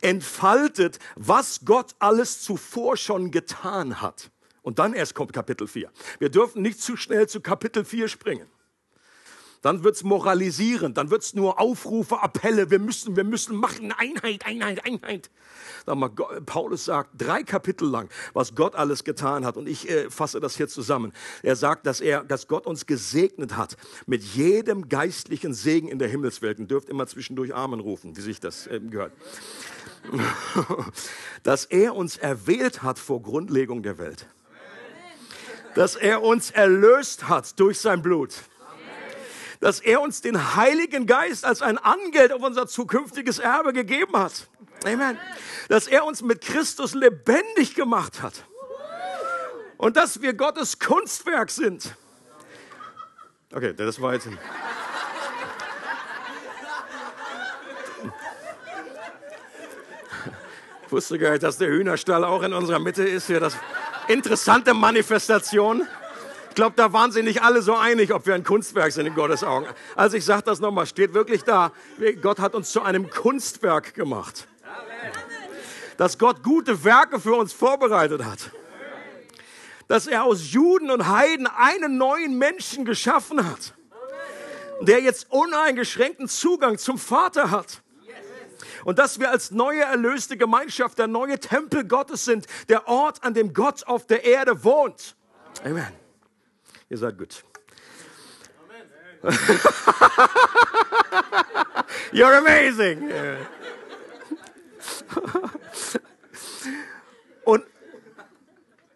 entfaltet, 0.00 0.98
was 1.16 1.60
Gott 1.64 1.94
alles 1.98 2.40
zuvor 2.42 2.96
schon 2.96 3.30
getan 3.30 4.00
hat. 4.00 4.30
Und 4.62 4.78
dann 4.78 4.94
erst 4.94 5.14
kommt 5.14 5.32
Kapitel 5.32 5.66
4. 5.66 5.90
Wir 6.18 6.28
dürfen 6.28 6.62
nicht 6.62 6.80
zu 6.80 6.96
schnell 6.96 7.28
zu 7.28 7.40
Kapitel 7.40 7.84
4 7.84 8.08
springen 8.08 8.48
dann 9.62 9.84
wird's 9.84 10.04
moralisieren, 10.04 10.94
dann 10.94 11.10
wird's 11.10 11.34
nur 11.34 11.60
Aufrufe, 11.60 12.22
Appelle, 12.22 12.70
wir 12.70 12.78
müssen, 12.78 13.16
wir 13.16 13.24
müssen 13.24 13.56
machen, 13.56 13.92
Einheit, 13.92 14.46
Einheit, 14.46 14.84
Einheit. 14.84 15.30
Mal, 15.86 16.10
Paulus 16.44 16.84
sagt 16.84 17.10
drei 17.16 17.42
Kapitel 17.42 17.88
lang, 17.88 18.08
was 18.34 18.54
Gott 18.54 18.74
alles 18.74 19.04
getan 19.04 19.44
hat. 19.44 19.56
Und 19.56 19.68
ich 19.68 19.88
äh, 19.88 20.10
fasse 20.10 20.38
das 20.38 20.56
hier 20.56 20.68
zusammen. 20.68 21.12
Er 21.42 21.56
sagt, 21.56 21.86
dass 21.86 22.00
er, 22.00 22.24
dass 22.24 22.46
Gott 22.46 22.66
uns 22.66 22.86
gesegnet 22.86 23.56
hat 23.56 23.76
mit 24.06 24.22
jedem 24.22 24.88
geistlichen 24.88 25.54
Segen 25.54 25.88
in 25.88 25.98
der 25.98 26.08
Himmelswelt. 26.08 26.58
Und 26.58 26.70
dürft 26.70 26.88
immer 26.88 27.06
zwischendurch 27.06 27.54
Amen 27.54 27.80
rufen, 27.80 28.16
wie 28.16 28.20
sich 28.20 28.40
das 28.40 28.66
äh, 28.66 28.80
gehört. 28.80 29.12
dass 31.42 31.64
er 31.64 31.94
uns 31.94 32.16
erwählt 32.16 32.82
hat 32.82 32.98
vor 32.98 33.22
Grundlegung 33.22 33.82
der 33.82 33.98
Welt. 33.98 34.26
Dass 35.74 35.96
er 35.96 36.22
uns 36.22 36.50
erlöst 36.50 37.28
hat 37.28 37.58
durch 37.60 37.78
sein 37.78 38.02
Blut 38.02 38.34
dass 39.60 39.80
er 39.80 40.00
uns 40.00 40.20
den 40.20 40.56
Heiligen 40.56 41.06
Geist 41.06 41.44
als 41.44 41.62
ein 41.62 41.78
Angeld 41.78 42.32
auf 42.32 42.42
unser 42.42 42.66
zukünftiges 42.66 43.38
Erbe 43.38 43.72
gegeben 43.72 44.16
hat. 44.16 44.48
Amen. 44.84 45.18
Dass 45.68 45.88
er 45.88 46.04
uns 46.04 46.22
mit 46.22 46.40
Christus 46.40 46.94
lebendig 46.94 47.74
gemacht 47.74 48.22
hat. 48.22 48.44
Und 49.76 49.96
dass 49.96 50.22
wir 50.22 50.34
Gottes 50.34 50.78
Kunstwerk 50.78 51.50
sind. 51.50 51.94
Okay, 53.52 53.72
das 53.74 54.00
war 54.00 54.14
jetzt. 54.14 54.28
Ich 60.86 60.92
wusste 60.92 61.18
gar 61.18 61.32
nicht, 61.32 61.42
dass 61.42 61.58
der 61.58 61.68
Hühnerstall 61.68 62.24
auch 62.24 62.42
in 62.42 62.52
unserer 62.52 62.78
Mitte 62.78 63.04
ist. 63.04 63.26
Hier 63.26 63.40
das 63.40 63.56
interessante 64.08 64.72
Manifestation. 64.74 65.86
Ich 66.58 66.60
glaube, 66.60 66.74
da 66.74 66.92
waren 66.92 67.12
sie 67.12 67.22
nicht 67.22 67.40
alle 67.40 67.62
so 67.62 67.76
einig, 67.76 68.12
ob 68.12 68.26
wir 68.26 68.34
ein 68.34 68.42
Kunstwerk 68.42 68.90
sind 68.90 69.06
in 69.06 69.14
Gottes 69.14 69.44
Augen. 69.44 69.68
Also 69.94 70.16
ich 70.16 70.24
sage 70.24 70.42
das 70.42 70.58
nochmal, 70.58 70.86
steht 70.86 71.14
wirklich 71.14 71.44
da. 71.44 71.70
Gott 72.20 72.40
hat 72.40 72.56
uns 72.56 72.72
zu 72.72 72.82
einem 72.82 73.08
Kunstwerk 73.08 73.94
gemacht. 73.94 74.48
Dass 75.98 76.18
Gott 76.18 76.42
gute 76.42 76.82
Werke 76.82 77.20
für 77.20 77.34
uns 77.34 77.52
vorbereitet 77.52 78.24
hat. 78.24 78.50
Dass 79.86 80.08
er 80.08 80.24
aus 80.24 80.50
Juden 80.50 80.90
und 80.90 81.06
Heiden 81.06 81.46
einen 81.46 81.96
neuen 81.96 82.36
Menschen 82.38 82.84
geschaffen 82.84 83.48
hat. 83.48 83.74
Der 84.80 85.00
jetzt 85.00 85.30
uneingeschränkten 85.30 86.26
Zugang 86.26 86.76
zum 86.76 86.98
Vater 86.98 87.52
hat 87.52 87.82
und 88.84 88.98
dass 88.98 89.20
wir 89.20 89.30
als 89.30 89.52
neue 89.52 89.82
erlöste 89.82 90.36
Gemeinschaft 90.36 90.98
der 90.98 91.06
neue 91.06 91.38
Tempel 91.38 91.84
Gottes 91.84 92.24
sind, 92.24 92.48
der 92.68 92.88
Ort, 92.88 93.22
an 93.22 93.32
dem 93.32 93.54
Gott 93.54 93.86
auf 93.86 94.08
der 94.08 94.24
Erde 94.24 94.64
wohnt. 94.64 95.14
Amen. 95.64 96.07
Ihr 96.90 96.98
seid 96.98 97.18
gut. 97.18 97.44
You're 102.12 102.38
amazing. 102.38 103.10
Und 105.14 105.42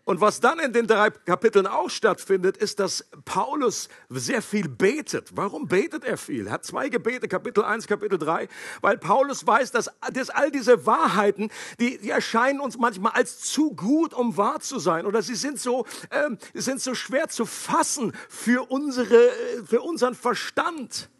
und 0.04 0.20
was 0.20 0.40
dann 0.40 0.58
in 0.58 0.72
den 0.72 0.88
drei 0.88 1.10
Kapiteln 1.10 1.68
auch 1.68 1.88
stattfindet, 1.88 2.56
ist, 2.56 2.80
dass 2.80 3.08
Paulus 3.24 3.88
sehr 4.08 4.42
viel 4.42 4.68
betet. 4.68 5.30
Warum 5.36 5.68
betet 5.68 6.04
er 6.04 6.16
viel? 6.16 6.48
Er 6.48 6.54
hat 6.54 6.64
zwei 6.64 6.88
Gebete, 6.88 7.28
Kapitel 7.28 7.62
1, 7.62 7.86
Kapitel 7.86 8.18
3, 8.18 8.48
weil 8.80 8.98
Paulus 8.98 9.46
weiß, 9.46 9.70
dass, 9.70 9.90
dass 10.12 10.30
all 10.30 10.50
diese 10.50 10.86
Wahrheiten, 10.86 11.50
die, 11.78 11.98
die 11.98 12.10
erscheinen 12.10 12.58
uns 12.60 12.78
manchmal 12.78 13.12
als 13.12 13.40
zu 13.40 13.76
gut, 13.76 14.12
um 14.12 14.36
wahr 14.36 14.58
zu 14.58 14.80
sein. 14.80 15.06
Oder 15.06 15.22
sie 15.22 15.36
sind 15.36 15.60
so, 15.60 15.86
ähm, 16.10 16.36
sind 16.52 16.80
so 16.80 16.94
schwer 16.96 17.28
zu 17.28 17.46
fassen 17.46 18.12
für, 18.28 18.72
unsere, 18.72 19.30
für 19.64 19.82
unseren 19.82 20.16
Verstand. 20.16 21.10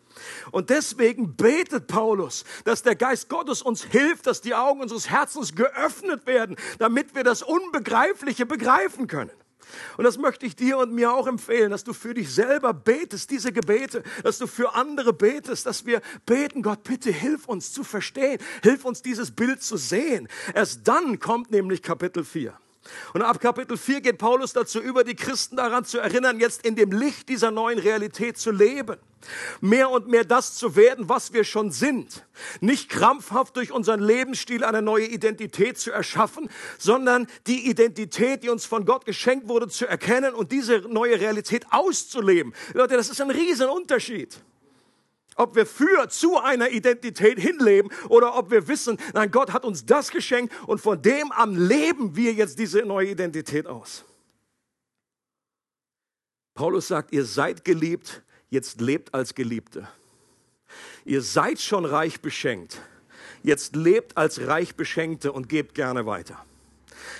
Und 0.50 0.70
deswegen 0.70 1.36
betet 1.36 1.86
Paulus, 1.86 2.44
dass 2.64 2.82
der 2.82 2.96
Geist 2.96 3.28
Gottes 3.28 3.62
uns 3.62 3.84
hilft, 3.84 4.26
dass 4.26 4.40
die 4.40 4.54
Augen 4.54 4.80
unseres 4.80 5.10
Herzens 5.10 5.54
geöffnet 5.54 6.26
werden, 6.26 6.56
damit 6.78 7.14
wir 7.14 7.24
das 7.24 7.42
Unbegreifliche 7.42 8.46
begreifen 8.46 9.06
können. 9.06 9.30
Und 9.96 10.04
das 10.04 10.18
möchte 10.18 10.46
ich 10.46 10.56
dir 10.56 10.78
und 10.78 10.92
mir 10.92 11.12
auch 11.12 11.26
empfehlen, 11.26 11.70
dass 11.70 11.84
du 11.84 11.92
für 11.92 12.14
dich 12.14 12.32
selber 12.32 12.74
betest, 12.74 13.30
diese 13.30 13.52
Gebete, 13.52 14.02
dass 14.22 14.38
du 14.38 14.46
für 14.46 14.74
andere 14.74 15.12
betest, 15.12 15.66
dass 15.66 15.86
wir 15.86 16.00
beten, 16.26 16.62
Gott, 16.62 16.82
bitte 16.84 17.10
hilf 17.10 17.46
uns 17.46 17.72
zu 17.72 17.84
verstehen, 17.84 18.38
hilf 18.62 18.84
uns 18.84 19.02
dieses 19.02 19.30
Bild 19.30 19.62
zu 19.62 19.76
sehen. 19.76 20.28
Erst 20.54 20.86
dann 20.88 21.18
kommt 21.18 21.50
nämlich 21.50 21.82
Kapitel 21.82 22.24
4. 22.24 22.54
Und 23.14 23.22
ab 23.22 23.40
Kapitel 23.40 23.76
4 23.76 24.00
geht 24.00 24.18
Paulus 24.18 24.52
dazu 24.52 24.80
über, 24.80 25.04
die 25.04 25.14
Christen 25.14 25.56
daran 25.56 25.84
zu 25.84 25.98
erinnern, 25.98 26.40
jetzt 26.40 26.66
in 26.66 26.76
dem 26.76 26.90
Licht 26.90 27.28
dieser 27.28 27.50
neuen 27.50 27.78
Realität 27.78 28.38
zu 28.38 28.50
leben. 28.50 28.96
Mehr 29.60 29.90
und 29.90 30.08
mehr 30.08 30.24
das 30.24 30.56
zu 30.56 30.74
werden, 30.74 31.08
was 31.08 31.32
wir 31.32 31.44
schon 31.44 31.70
sind. 31.70 32.26
Nicht 32.60 32.88
krampfhaft 32.88 33.56
durch 33.56 33.70
unseren 33.70 34.00
Lebensstil 34.00 34.64
eine 34.64 34.82
neue 34.82 35.06
Identität 35.06 35.78
zu 35.78 35.92
erschaffen, 35.92 36.50
sondern 36.78 37.28
die 37.46 37.68
Identität, 37.68 38.42
die 38.42 38.48
uns 38.48 38.66
von 38.66 38.84
Gott 38.84 39.04
geschenkt 39.04 39.48
wurde, 39.48 39.68
zu 39.68 39.86
erkennen 39.86 40.34
und 40.34 40.50
diese 40.50 40.80
neue 40.80 41.20
Realität 41.20 41.66
auszuleben. 41.70 42.52
Leute, 42.74 42.96
das 42.96 43.10
ist 43.10 43.20
ein 43.20 43.30
Riesenunterschied. 43.30 44.40
Ob 45.36 45.56
wir 45.56 45.66
für 45.66 46.08
zu 46.08 46.38
einer 46.38 46.70
Identität 46.70 47.38
hinleben 47.38 47.90
oder 48.08 48.36
ob 48.36 48.50
wir 48.50 48.68
wissen, 48.68 48.98
nein, 49.14 49.30
Gott 49.30 49.52
hat 49.52 49.64
uns 49.64 49.86
das 49.86 50.10
geschenkt 50.10 50.52
und 50.66 50.80
von 50.80 51.00
dem 51.00 51.32
an 51.32 51.54
leben 51.54 52.16
wir 52.16 52.32
jetzt 52.32 52.58
diese 52.58 52.82
neue 52.82 53.10
Identität 53.10 53.66
aus. 53.66 54.04
Paulus 56.54 56.88
sagt, 56.88 57.12
ihr 57.12 57.24
seid 57.24 57.64
geliebt, 57.64 58.22
jetzt 58.50 58.80
lebt 58.80 59.14
als 59.14 59.34
Geliebte. 59.34 59.88
Ihr 61.04 61.22
seid 61.22 61.60
schon 61.60 61.84
reich 61.84 62.20
beschenkt, 62.20 62.80
jetzt 63.42 63.74
lebt 63.74 64.16
als 64.16 64.46
reich 64.46 64.76
Beschenkte 64.76 65.32
und 65.32 65.48
gebt 65.48 65.74
gerne 65.74 66.06
weiter. 66.06 66.44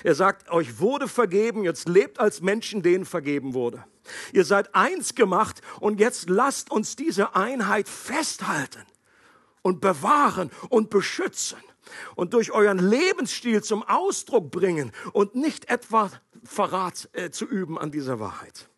Er 0.04 0.14
sagt, 0.14 0.50
euch 0.50 0.78
wurde 0.78 1.08
vergeben, 1.08 1.64
jetzt 1.64 1.88
lebt 1.88 2.20
als 2.20 2.40
Menschen, 2.40 2.82
denen 2.82 3.04
vergeben 3.04 3.54
wurde. 3.54 3.84
Ihr 4.32 4.44
seid 4.44 4.74
eins 4.74 5.14
gemacht 5.14 5.60
und 5.80 6.00
jetzt 6.00 6.28
lasst 6.28 6.70
uns 6.70 6.96
diese 6.96 7.34
Einheit 7.34 7.88
festhalten 7.88 8.84
und 9.62 9.80
bewahren 9.80 10.50
und 10.68 10.90
beschützen 10.90 11.58
und 12.16 12.34
durch 12.34 12.52
euren 12.52 12.78
Lebensstil 12.78 13.62
zum 13.62 13.82
Ausdruck 13.82 14.50
bringen 14.50 14.92
und 15.12 15.34
nicht 15.34 15.68
etwa 15.70 16.10
Verrat 16.44 17.08
äh, 17.12 17.30
zu 17.30 17.44
üben 17.44 17.78
an 17.78 17.92
dieser 17.92 18.18
Wahrheit. 18.18 18.68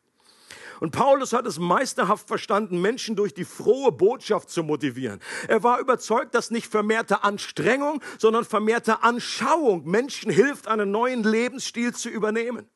Und 0.81 0.91
Paulus 0.91 1.33
hat 1.33 1.47
es 1.47 1.59
meisterhaft 1.59 2.27
verstanden, 2.27 2.81
Menschen 2.81 3.17
durch 3.17 3.33
die 3.33 3.45
frohe 3.45 3.93
Botschaft 3.93 4.51
zu 4.51 4.63
motivieren. 4.63 5.21
Er 5.49 5.63
war 5.63 5.79
überzeugt, 5.79 6.35
dass 6.35 6.51
nicht 6.51 6.71
vermehrte 6.71 7.23
Anstrengung, 7.23 8.03
sondern 8.19 8.45
vermehrte 8.45 9.03
Anschauung 9.03 9.89
Menschen 9.89 10.31
hilft, 10.31 10.67
einen 10.67 10.91
neuen 10.91 11.23
Lebensstil 11.23 11.95
zu 11.95 12.09
übernehmen. 12.09 12.69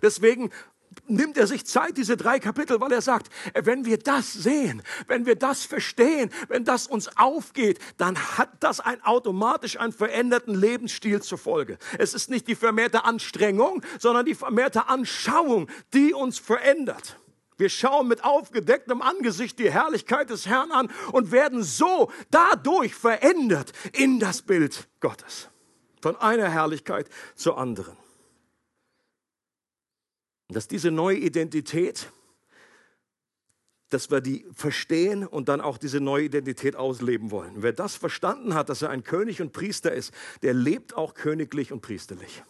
Deswegen 0.00 0.50
nimmt 1.10 1.36
er 1.36 1.46
sich 1.46 1.66
Zeit, 1.66 1.96
diese 1.96 2.16
drei 2.16 2.38
Kapitel, 2.38 2.80
weil 2.80 2.92
er 2.92 3.02
sagt, 3.02 3.30
wenn 3.54 3.84
wir 3.84 3.98
das 3.98 4.32
sehen, 4.32 4.82
wenn 5.06 5.26
wir 5.26 5.36
das 5.36 5.64
verstehen, 5.64 6.30
wenn 6.48 6.64
das 6.64 6.86
uns 6.86 7.16
aufgeht, 7.16 7.78
dann 7.96 8.16
hat 8.38 8.50
das 8.60 8.80
ein 8.80 9.02
automatisch 9.02 9.78
einen 9.78 9.92
veränderten 9.92 10.54
Lebensstil 10.54 11.22
zur 11.22 11.38
Folge. 11.38 11.78
Es 11.98 12.14
ist 12.14 12.30
nicht 12.30 12.48
die 12.48 12.54
vermehrte 12.54 13.04
Anstrengung, 13.04 13.82
sondern 13.98 14.24
die 14.24 14.34
vermehrte 14.34 14.88
Anschauung, 14.88 15.68
die 15.92 16.14
uns 16.14 16.38
verändert. 16.38 17.16
Wir 17.60 17.68
schauen 17.68 18.08
mit 18.08 18.24
aufgedecktem 18.24 19.02
Angesicht 19.02 19.58
die 19.58 19.70
Herrlichkeit 19.70 20.30
des 20.30 20.46
Herrn 20.46 20.72
an 20.72 20.90
und 21.12 21.30
werden 21.30 21.62
so 21.62 22.10
dadurch 22.30 22.94
verändert 22.94 23.72
in 23.92 24.18
das 24.18 24.40
Bild 24.40 24.88
Gottes. 25.00 25.50
Von 26.00 26.16
einer 26.16 26.48
Herrlichkeit 26.48 27.10
zur 27.34 27.58
anderen. 27.58 27.98
Dass 30.50 30.68
diese 30.68 30.90
neue 30.90 31.16
Identität, 31.16 32.12
dass 33.88 34.10
wir 34.10 34.20
die 34.20 34.46
verstehen 34.54 35.26
und 35.26 35.48
dann 35.48 35.60
auch 35.60 35.78
diese 35.78 36.00
neue 36.00 36.24
Identität 36.24 36.76
ausleben 36.76 37.30
wollen. 37.30 37.54
Wer 37.56 37.72
das 37.72 37.96
verstanden 37.96 38.54
hat, 38.54 38.68
dass 38.68 38.82
er 38.82 38.90
ein 38.90 39.02
König 39.02 39.42
und 39.42 39.52
Priester 39.52 39.92
ist, 39.92 40.12
der 40.42 40.54
lebt 40.54 40.96
auch 40.96 41.14
königlich 41.14 41.72
und 41.72 41.80
priesterlich. 41.80 42.42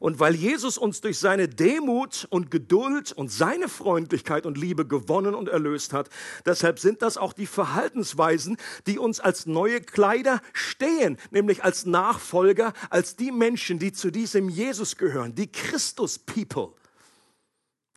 Und 0.00 0.20
weil 0.20 0.34
Jesus 0.34 0.78
uns 0.78 1.00
durch 1.00 1.18
seine 1.18 1.48
Demut 1.48 2.26
und 2.30 2.50
Geduld 2.50 3.12
und 3.12 3.30
seine 3.30 3.68
Freundlichkeit 3.68 4.46
und 4.46 4.56
Liebe 4.56 4.86
gewonnen 4.86 5.34
und 5.34 5.48
erlöst 5.48 5.92
hat, 5.92 6.08
deshalb 6.46 6.78
sind 6.78 7.02
das 7.02 7.16
auch 7.16 7.32
die 7.32 7.46
Verhaltensweisen, 7.46 8.56
die 8.86 8.98
uns 8.98 9.20
als 9.20 9.46
neue 9.46 9.80
Kleider 9.80 10.40
stehen, 10.52 11.18
nämlich 11.30 11.64
als 11.64 11.86
Nachfolger, 11.86 12.72
als 12.90 13.16
die 13.16 13.32
Menschen, 13.32 13.78
die 13.78 13.92
zu 13.92 14.10
diesem 14.10 14.48
Jesus 14.48 14.96
gehören, 14.96 15.34
die 15.34 15.50
Christus-People, 15.50 16.72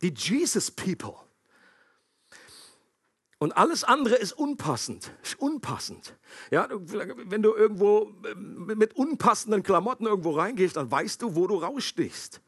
die 0.00 0.12
Jesus-People. 0.14 1.14
Und 3.42 3.56
alles 3.56 3.82
andere 3.82 4.14
ist 4.14 4.34
unpassend. 4.34 5.10
Ist 5.24 5.40
unpassend. 5.40 6.16
Ja, 6.52 6.68
wenn 6.70 7.42
du 7.42 7.52
irgendwo 7.52 8.14
äh, 8.24 8.36
mit 8.36 8.94
unpassenden 8.94 9.64
Klamotten 9.64 10.06
irgendwo 10.06 10.30
reingehst, 10.30 10.76
dann 10.76 10.88
weißt 10.88 11.20
du, 11.20 11.34
wo 11.34 11.48
du 11.48 11.56
rausstichst. 11.56 12.40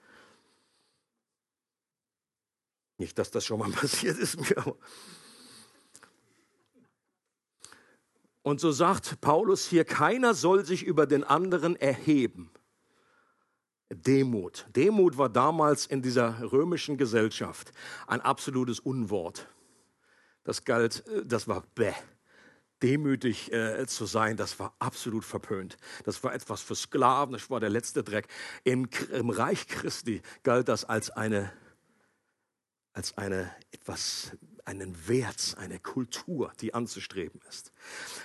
Nicht, 2.99 3.19
dass 3.19 3.33
das 3.33 3.45
schon 3.45 3.59
mal 3.59 3.71
passiert 3.73 4.17
ist 4.19 4.39
mir. 4.39 4.77
Und 8.43 8.61
so 8.61 8.71
sagt 8.71 9.21
Paulus 9.21 9.67
hier, 9.67 9.85
keiner 9.85 10.33
soll 10.33 10.65
sich 10.65 10.85
über 10.85 11.07
den 11.09 11.25
anderen 11.25 11.75
erheben. 11.75 12.53
Demut. 13.91 14.69
Demut 14.77 15.19
war 15.19 15.29
damals 15.29 15.87
in 15.87 16.03
dieser 16.03 16.53
römischen 16.53 16.97
Gesellschaft 16.99 17.73
ein 18.07 18.21
absolutes 18.21 18.79
Unwort. 18.79 19.49
Das 20.45 20.65
galt, 20.65 21.07
äh, 21.09 21.25
das 21.25 21.49
war 21.49 21.65
bäh. 21.75 21.93
Demütig 22.83 23.51
äh, 23.53 23.87
zu 23.87 24.05
sein, 24.05 24.37
das 24.37 24.59
war 24.59 24.75
absolut 24.79 25.25
verpönt. 25.25 25.79
Das 26.05 26.23
war 26.23 26.35
etwas 26.35 26.61
für 26.61 26.75
Sklaven, 26.75 27.33
das 27.33 27.49
war 27.49 27.59
der 27.59 27.71
letzte 27.71 28.05
Dreck. 28.05 28.29
Im, 28.63 28.89
im 29.13 29.31
Reich 29.31 29.67
Christi 29.69 30.21
galt 30.43 30.69
das 30.69 30.85
als 30.85 31.11
eine, 31.11 31.51
als 32.93 33.17
eine 33.17 33.51
etwas, 33.71 34.33
einen 34.67 35.09
Wert, 35.09 35.57
eine 35.59 35.79
Kultur, 35.79 36.53
die 36.61 36.75
anzustreben 36.75 37.41
ist. 37.49 37.73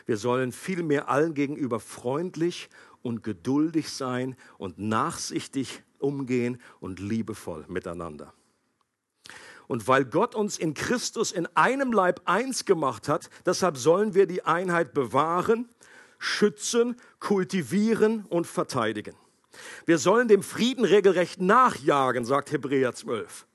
Wir 0.05 0.17
sollen 0.17 0.51
vielmehr 0.51 1.07
allen 1.07 1.35
gegenüber 1.35 1.79
freundlich 1.79 2.69
und 3.01 3.23
geduldig 3.23 3.89
sein 3.89 4.35
und 4.57 4.77
nachsichtig 4.77 5.83
umgehen 5.99 6.61
und 6.81 6.99
liebevoll 6.99 7.65
miteinander. 7.69 8.33
Und 9.69 9.88
weil 9.88 10.03
Gott 10.03 10.33
uns 10.33 10.57
in 10.57 10.73
Christus 10.73 11.31
in 11.31 11.47
einem 11.55 11.93
Leib 11.93 12.21
eins 12.25 12.65
gemacht 12.65 13.07
hat, 13.07 13.29
deshalb 13.45 13.77
sollen 13.77 14.15
wir 14.15 14.25
die 14.25 14.43
Einheit 14.43 14.95
bewahren, 14.95 15.69
schützen, 16.17 16.95
kultivieren 17.19 18.25
und 18.29 18.47
verteidigen. 18.47 19.15
Wir 19.85 19.99
sollen 19.99 20.27
dem 20.27 20.41
Frieden 20.41 20.85
regelrecht 20.85 21.39
nachjagen, 21.39 22.25
sagt 22.25 22.51
Hebräer 22.51 22.95
12 22.95 23.45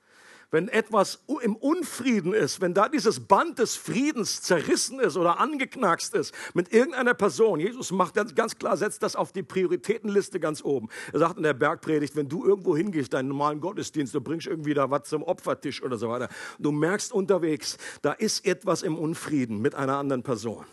wenn 0.51 0.67
etwas 0.67 1.23
im 1.41 1.55
Unfrieden 1.55 2.33
ist, 2.33 2.61
wenn 2.61 2.73
da 2.73 2.89
dieses 2.89 3.19
Band 3.19 3.59
des 3.59 3.75
Friedens 3.75 4.41
zerrissen 4.41 4.99
ist 4.99 5.17
oder 5.17 5.39
angeknackst 5.39 6.13
ist 6.13 6.33
mit 6.53 6.71
irgendeiner 6.73 7.13
Person, 7.13 7.59
Jesus 7.59 7.91
macht 7.91 8.13
ganz, 8.13 8.35
ganz 8.35 8.57
klar, 8.57 8.77
setzt 8.77 9.03
das 9.03 9.15
auf 9.15 9.31
die 9.31 9.43
Prioritätenliste 9.43 10.39
ganz 10.39 10.63
oben. 10.63 10.89
Er 11.13 11.19
sagt 11.19 11.37
in 11.37 11.43
der 11.43 11.53
Bergpredigt, 11.53 12.15
wenn 12.15 12.29
du 12.29 12.45
irgendwo 12.45 12.75
hingehst, 12.75 13.13
deinen 13.13 13.29
normalen 13.29 13.59
Gottesdienst, 13.59 14.13
du 14.13 14.21
bringst 14.21 14.47
irgendwie 14.47 14.73
da 14.73 14.89
was 14.89 15.03
zum 15.09 15.23
Opfertisch 15.23 15.83
oder 15.83 15.97
so 15.97 16.09
weiter, 16.09 16.29
du 16.59 16.71
merkst 16.71 17.11
unterwegs, 17.11 17.77
da 18.01 18.11
ist 18.11 18.45
etwas 18.45 18.83
im 18.83 18.97
Unfrieden 18.97 19.61
mit 19.61 19.75
einer 19.75 19.97
anderen 19.97 20.23
Person 20.23 20.65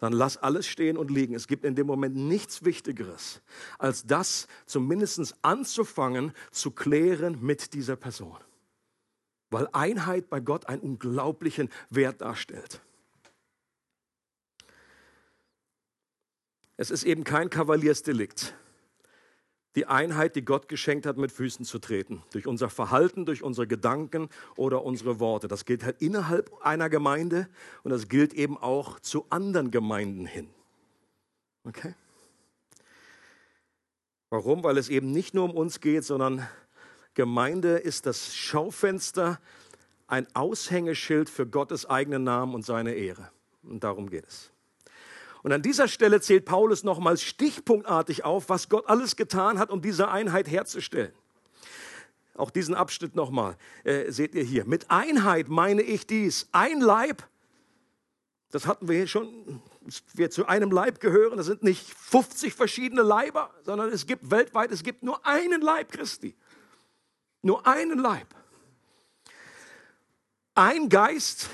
dann 0.00 0.14
lass 0.14 0.38
alles 0.38 0.66
stehen 0.66 0.96
und 0.96 1.10
liegen. 1.10 1.34
Es 1.34 1.46
gibt 1.46 1.62
in 1.62 1.74
dem 1.74 1.86
Moment 1.86 2.16
nichts 2.16 2.64
Wichtigeres, 2.64 3.42
als 3.78 4.06
das 4.06 4.48
zumindest 4.64 5.36
anzufangen 5.42 6.32
zu 6.50 6.70
klären 6.70 7.36
mit 7.42 7.74
dieser 7.74 7.96
Person 7.96 8.38
weil 9.50 9.68
Einheit 9.72 10.30
bei 10.30 10.40
Gott 10.40 10.66
einen 10.66 10.80
unglaublichen 10.80 11.68
Wert 11.90 12.20
darstellt. 12.20 12.80
Es 16.76 16.90
ist 16.90 17.04
eben 17.04 17.24
kein 17.24 17.50
Kavaliersdelikt, 17.50 18.54
die 19.76 19.86
Einheit, 19.86 20.34
die 20.34 20.44
Gott 20.44 20.68
geschenkt 20.68 21.04
hat, 21.04 21.18
mit 21.18 21.30
Füßen 21.30 21.64
zu 21.64 21.78
treten. 21.78 22.22
Durch 22.32 22.46
unser 22.46 22.70
Verhalten, 22.70 23.26
durch 23.26 23.42
unsere 23.42 23.66
Gedanken 23.66 24.28
oder 24.56 24.82
unsere 24.82 25.20
Worte. 25.20 25.46
Das 25.46 25.64
gilt 25.64 25.84
halt 25.84 26.00
innerhalb 26.00 26.50
einer 26.62 26.88
Gemeinde 26.88 27.48
und 27.82 27.90
das 27.90 28.08
gilt 28.08 28.32
eben 28.32 28.56
auch 28.56 28.98
zu 28.98 29.26
anderen 29.28 29.70
Gemeinden 29.70 30.26
hin. 30.26 30.48
Okay? 31.64 31.94
Warum? 34.30 34.64
Weil 34.64 34.78
es 34.78 34.88
eben 34.88 35.10
nicht 35.12 35.34
nur 35.34 35.44
um 35.44 35.54
uns 35.54 35.80
geht, 35.80 36.04
sondern 36.04 36.48
Gemeinde 37.14 37.78
ist 37.78 38.06
das 38.06 38.34
Schaufenster, 38.34 39.40
ein 40.06 40.26
Aushängeschild 40.34 41.30
für 41.30 41.46
Gottes 41.46 41.86
eigenen 41.86 42.24
Namen 42.24 42.54
und 42.54 42.64
seine 42.64 42.94
Ehre. 42.94 43.30
Und 43.62 43.84
darum 43.84 44.10
geht 44.10 44.26
es. 44.26 44.50
Und 45.42 45.52
an 45.52 45.62
dieser 45.62 45.88
Stelle 45.88 46.20
zählt 46.20 46.44
Paulus 46.44 46.84
nochmals 46.84 47.22
stichpunktartig 47.22 48.24
auf, 48.24 48.48
was 48.48 48.68
Gott 48.68 48.88
alles 48.88 49.16
getan 49.16 49.58
hat, 49.58 49.70
um 49.70 49.80
diese 49.80 50.08
Einheit 50.08 50.50
herzustellen. 50.50 51.12
Auch 52.34 52.50
diesen 52.50 52.74
Abschnitt 52.74 53.14
nochmal 53.14 53.56
äh, 53.84 54.10
seht 54.10 54.34
ihr 54.34 54.42
hier. 54.42 54.64
Mit 54.64 54.90
Einheit 54.90 55.48
meine 55.48 55.82
ich 55.82 56.06
dies. 56.06 56.48
Ein 56.52 56.80
Leib, 56.80 57.26
das 58.50 58.66
hatten 58.66 58.88
wir 58.88 58.96
hier 58.96 59.06
schon, 59.06 59.62
wir 60.14 60.30
zu 60.30 60.46
einem 60.46 60.70
Leib 60.70 61.00
gehören. 61.00 61.36
Das 61.36 61.46
sind 61.46 61.62
nicht 61.62 61.88
50 61.88 62.54
verschiedene 62.54 63.02
Leiber, 63.02 63.50
sondern 63.62 63.90
es 63.90 64.06
gibt 64.06 64.30
weltweit, 64.30 64.70
es 64.72 64.82
gibt 64.82 65.02
nur 65.02 65.24
einen 65.26 65.60
Leib 65.60 65.92
Christi. 65.92 66.34
Nur 67.42 67.66
einen 67.66 67.98
Leib. 67.98 68.26
Ein 70.54 70.88
Geist, 70.88 71.48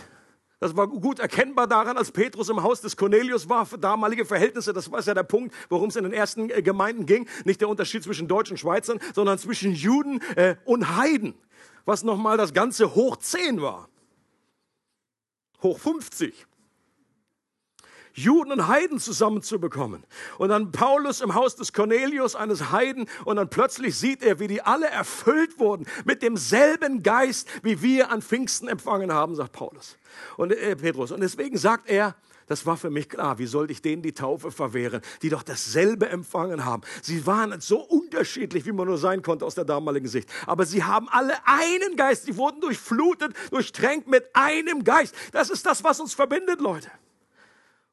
das 0.59 0.75
war 0.77 0.89
gut 0.89 1.19
erkennbar 1.19 1.67
daran, 1.67 1.97
als 1.99 2.11
Petrus 2.11 2.49
im 2.49 2.63
Haus 2.63 2.81
des 2.81 2.97
Cornelius 2.97 3.49
war, 3.49 3.67
für 3.67 3.79
damalige 3.79 4.25
Verhältnisse, 4.25 4.73
das 4.73 4.91
war 4.91 5.01
ja 5.03 5.15
der 5.15 5.23
Punkt, 5.23 5.55
worum 5.69 5.91
es 5.91 5.97
in 5.97 6.05
den 6.05 6.13
ersten 6.13 6.51
äh, 6.51 6.63
Gemeinden 6.63 7.07
ging. 7.07 7.29
Nicht 7.45 7.61
der 7.61 7.69
Unterschied 7.69 8.03
zwischen 8.03 8.27
Deutschen 8.27 8.55
und 8.55 8.59
Schweizern, 8.59 8.99
sondern 9.15 9.39
zwischen 9.39 9.73
Juden 9.73 10.21
äh, 10.35 10.57
und 10.65 10.97
Heiden, 10.97 11.35
was 11.85 12.03
nochmal 12.03 12.37
das 12.37 12.55
Ganze 12.55 12.95
hoch 12.95 13.17
10 13.19 13.61
war. 13.61 13.89
Hoch 15.63 15.79
50. 15.79 16.47
Juden 18.17 18.51
und 18.51 18.67
Heiden 18.67 18.99
zusammenzubekommen. 18.99 20.03
Und 20.39 20.49
dann 20.49 20.73
Paulus 20.73 21.21
im 21.21 21.35
Haus 21.35 21.55
des 21.55 21.73
Cornelius, 21.73 22.35
eines 22.35 22.73
Heiden, 22.73 23.07
und 23.25 23.37
dann 23.37 23.51
plötzlich 23.51 23.97
sieht 23.97 24.23
er, 24.23 24.41
wie 24.41 24.49
die 24.49 24.63
alle 24.63 24.89
erfüllt 24.89 25.59
wurden 25.59 25.87
mit 26.05 26.23
demselben 26.23 27.03
Geist, 27.03 27.49
wie 27.63 27.83
wir 27.83 28.11
an 28.11 28.23
Pfingsten 28.23 28.69
empfangen 28.69 29.13
haben, 29.13 29.35
sagt 29.35 29.53
Paulus 29.53 29.99
und 30.39 30.51
äh, 30.53 30.77
Petrus. 30.77 31.13
Und 31.13 31.21
deswegen 31.21 31.59
sagt 31.59 31.91
er, 31.91 32.17
das 32.47 32.65
war 32.65 32.77
für 32.77 32.91
mich 32.91 33.09
klar. 33.09 33.39
Wie 33.39 33.47
sollte 33.47 33.73
ich 33.73 33.83
denen 33.83 34.03
die 34.03 34.13
Taufe 34.13 34.51
verwehren, 34.51 35.03
die 35.21 35.29
doch 35.29 35.43
dasselbe 35.43 36.09
empfangen 36.09 36.65
haben? 36.65 36.83
Sie 37.03 37.27
waren 37.27 37.61
so 37.61 37.81
unterschiedlich, 37.81 38.65
wie 38.67 38.73
man 38.73 38.87
nur 38.87 38.99
sein 38.99 39.23
konnte 39.23 39.45
aus 39.45 39.57
der 39.57 39.65
damaligen 39.65 40.07
Sicht. 40.07 40.31
Aber 40.47 40.65
sie 40.65 40.85
haben 40.85 41.09
alle 41.11 41.35
einen 41.45 41.97
Geist. 41.97 42.25
Sie 42.25 42.37
wurden 42.37 42.61
durchflutet, 42.61 43.35
durchtränkt 43.51 44.07
mit 44.07 44.25
einem 44.35 44.85
Geist. 44.85 45.15
Das 45.33 45.51
ist 45.51 45.67
das, 45.67 45.83
was 45.83 45.99
uns 45.99 46.15
verbindet, 46.15 46.61
Leute. 46.61 46.91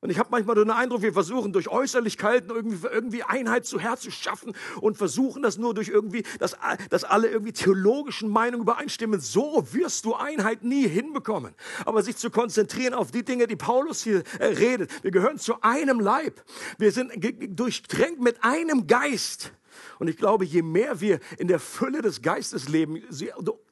Und 0.03 0.09
ich 0.09 0.19
habe 0.19 0.27
manchmal 0.31 0.55
den 0.55 0.69
Eindruck, 0.69 1.01
wir 1.01 1.13
versuchen 1.13 1.53
durch 1.53 1.69
Äußerlichkeiten 1.69 2.49
irgendwie, 2.49 2.87
irgendwie 2.91 3.23
Einheit 3.23 3.65
zu 3.65 3.79
herzuschaffen 3.79 4.53
und 4.81 4.97
versuchen 4.97 5.41
das 5.41 5.57
nur 5.57 5.73
durch 5.73 5.87
irgendwie, 5.87 6.23
dass, 6.39 6.57
dass 6.89 7.05
alle 7.05 7.29
irgendwie 7.29 7.53
theologischen 7.53 8.29
Meinungen 8.29 8.63
übereinstimmen. 8.63 9.21
So 9.21 9.65
wirst 9.71 10.03
du 10.03 10.13
Einheit 10.13 10.61
nie 10.61 10.89
hinbekommen. 10.89 11.55
Aber 11.85 12.03
sich 12.03 12.17
zu 12.17 12.31
konzentrieren 12.31 12.93
auf 12.93 13.11
die 13.11 13.23
Dinge, 13.23 13.47
die 13.47 13.55
Paulus 13.55 14.03
hier 14.03 14.23
äh, 14.39 14.47
redet. 14.47 14.91
Wir 15.05 15.11
gehören 15.11 15.37
zu 15.37 15.61
einem 15.61 16.01
Leib. 16.01 16.43
Wir 16.77 16.91
sind 16.91 17.13
durchtränkt 17.57 18.19
mit 18.19 18.43
einem 18.43 18.87
Geist. 18.87 19.53
Und 19.99 20.09
ich 20.09 20.17
glaube, 20.17 20.43
je 20.43 20.63
mehr 20.63 20.99
wir 20.99 21.21
in 21.37 21.47
der 21.47 21.59
Fülle 21.59 22.01
des 22.01 22.21
Geistes 22.21 22.67
leben, 22.67 23.01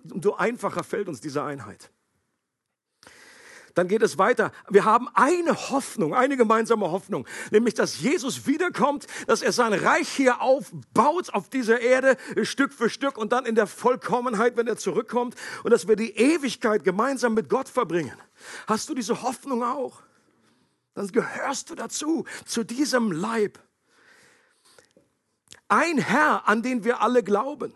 umso 0.10 0.36
einfacher 0.36 0.86
fällt 0.86 1.10
uns 1.10 1.20
diese 1.20 1.44
Einheit. 1.44 1.92
Dann 3.74 3.88
geht 3.88 4.02
es 4.02 4.18
weiter. 4.18 4.52
Wir 4.70 4.86
haben 4.86 5.08
eine 5.14 5.70
Hoffnung, 5.70 6.14
eine 6.14 6.38
gemeinsame 6.38 6.92
Hoffnung, 6.92 7.28
nämlich 7.52 7.74
dass 7.74 8.00
Jesus 8.00 8.46
wiederkommt, 8.48 9.08
dass 9.28 9.42
er 9.42 9.52
sein 9.52 9.74
Reich 9.74 10.10
hier 10.10 10.42
aufbaut 10.42 11.34
auf 11.34 11.50
dieser 11.50 11.80
Erde 11.80 12.18
Stück 12.44 12.74
für 12.74 12.90
Stück 12.90 13.18
und 13.18 13.32
dann 13.32 13.46
in 13.46 13.56
der 13.56 13.68
Vollkommenheit, 13.68 14.58
wenn 14.58 14.68
er 14.68 14.78
zurückkommt 14.78 15.36
und 15.64 15.72
dass 15.72 15.88
wir 15.88 15.96
die 15.96 16.16
Ewigkeit 16.18 16.84
gemeinsam 16.84 17.34
mit 17.34 17.50
Gott 17.50 17.70
verbringen. 17.70 18.14
Hast 18.68 18.90
du 18.90 18.94
diese 18.94 19.22
Hoffnung 19.22 19.64
auch? 19.64 20.02
Dann 20.94 21.08
gehörst 21.08 21.70
du 21.70 21.76
dazu, 21.76 22.26
zu 22.46 22.64
diesem 22.64 23.12
Leib. 23.12 23.60
Ein 25.70 26.00
Herr, 26.00 26.50
an 26.50 26.64
den 26.64 26.84
wir 26.84 27.02
alle 27.02 27.24
glauben. 27.24 27.74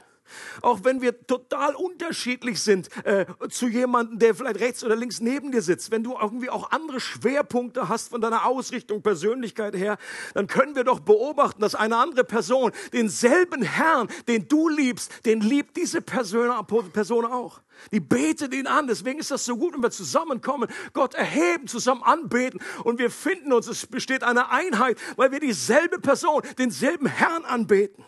Auch 0.61 0.79
wenn 0.83 1.01
wir 1.01 1.25
total 1.27 1.75
unterschiedlich 1.75 2.61
sind 2.61 2.89
äh, 3.05 3.25
zu 3.49 3.67
jemandem, 3.67 4.19
der 4.19 4.35
vielleicht 4.35 4.59
rechts 4.59 4.83
oder 4.83 4.95
links 4.95 5.19
neben 5.19 5.51
dir 5.51 5.61
sitzt, 5.61 5.91
wenn 5.91 6.03
du 6.03 6.15
irgendwie 6.19 6.49
auch 6.49 6.71
andere 6.71 6.99
Schwerpunkte 6.99 7.89
hast 7.89 8.09
von 8.09 8.21
deiner 8.21 8.45
Ausrichtung, 8.45 9.01
Persönlichkeit 9.01 9.75
her, 9.75 9.97
dann 10.33 10.47
können 10.47 10.75
wir 10.75 10.83
doch 10.83 10.99
beobachten, 10.99 11.61
dass 11.61 11.75
eine 11.75 11.97
andere 11.97 12.23
Person 12.23 12.71
denselben 12.93 13.61
Herrn, 13.61 14.07
den 14.27 14.47
du 14.47 14.69
liebst, 14.69 15.25
den 15.25 15.41
liebt 15.41 15.77
diese 15.77 16.01
Person, 16.01 16.49
Person 16.91 17.25
auch. 17.25 17.61
Die 17.91 17.99
betet 17.99 18.53
ihn 18.53 18.67
an. 18.67 18.87
Deswegen 18.87 19.19
ist 19.19 19.31
das 19.31 19.45
so 19.45 19.57
gut, 19.57 19.73
wenn 19.73 19.83
wir 19.83 19.91
zusammenkommen, 19.91 20.69
Gott 20.93 21.13
erheben, 21.13 21.67
zusammen 21.67 22.03
anbeten 22.03 22.59
und 22.83 22.99
wir 22.99 23.11
finden 23.11 23.53
uns. 23.53 23.67
Es 23.67 23.85
besteht 23.85 24.23
eine 24.23 24.49
Einheit, 24.49 24.97
weil 25.15 25.31
wir 25.31 25.39
dieselbe 25.39 25.99
Person, 25.99 26.41
denselben 26.57 27.07
Herrn 27.07 27.45
anbeten. 27.45 28.03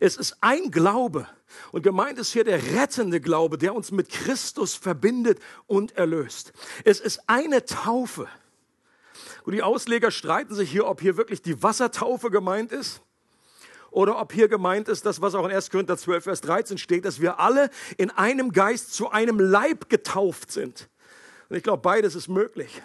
Es 0.00 0.16
ist 0.16 0.36
ein 0.40 0.70
Glaube. 0.70 1.26
Und 1.72 1.82
gemeint 1.82 2.18
ist 2.18 2.32
hier 2.32 2.44
der 2.44 2.62
rettende 2.74 3.20
Glaube, 3.20 3.58
der 3.58 3.74
uns 3.74 3.90
mit 3.90 4.10
Christus 4.10 4.74
verbindet 4.74 5.40
und 5.66 5.96
erlöst. 5.96 6.52
Es 6.84 7.00
ist 7.00 7.20
eine 7.26 7.64
Taufe. 7.64 8.28
Und 9.44 9.52
die 9.52 9.62
Ausleger 9.62 10.10
streiten 10.10 10.54
sich 10.54 10.70
hier, 10.70 10.86
ob 10.86 11.00
hier 11.00 11.16
wirklich 11.16 11.42
die 11.42 11.62
Wassertaufe 11.62 12.30
gemeint 12.30 12.70
ist 12.70 13.00
oder 13.90 14.20
ob 14.20 14.32
hier 14.32 14.48
gemeint 14.48 14.88
ist, 14.88 15.06
das, 15.06 15.20
was 15.22 15.34
auch 15.34 15.46
in 15.46 15.52
1. 15.52 15.70
Korinther 15.70 15.96
12, 15.96 16.24
Vers 16.24 16.40
13 16.42 16.78
steht, 16.78 17.04
dass 17.04 17.20
wir 17.20 17.40
alle 17.40 17.70
in 17.96 18.10
einem 18.10 18.52
Geist 18.52 18.92
zu 18.92 19.10
einem 19.10 19.40
Leib 19.40 19.88
getauft 19.88 20.52
sind. 20.52 20.88
Und 21.48 21.56
ich 21.56 21.62
glaube, 21.62 21.80
beides 21.80 22.14
ist 22.14 22.28
möglich. 22.28 22.82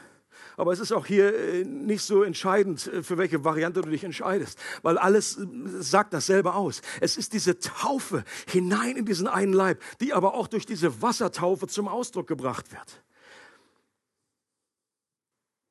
Aber 0.58 0.72
es 0.72 0.80
ist 0.80 0.92
auch 0.92 1.06
hier 1.06 1.36
äh, 1.36 1.64
nicht 1.64 2.04
so 2.04 2.24
entscheidend, 2.24 2.88
äh, 2.88 3.04
für 3.04 3.18
welche 3.18 3.44
Variante 3.44 3.82
du 3.82 3.90
dich 3.90 4.04
entscheidest, 4.04 4.58
weil 4.82 4.98
alles 4.98 5.38
äh, 5.38 5.46
sagt 5.80 6.14
dasselbe 6.14 6.54
aus. 6.54 6.82
Es 7.02 7.18
ist 7.18 7.34
diese 7.34 7.60
Taufe 7.60 8.24
hinein 8.48 8.96
in 8.96 9.06
diesen 9.06 9.28
einen 9.28 9.54
Leib, 9.54 9.82
die 10.02 10.14
aber 10.14 10.34
auch 10.34 10.48
durch 10.48 10.66
diese 10.66 11.02
Wassertaufe 11.02 11.68
zum 11.68 11.88
Ausdruck 11.88 12.28
gebracht 12.28 12.72
wird. 12.72 13.04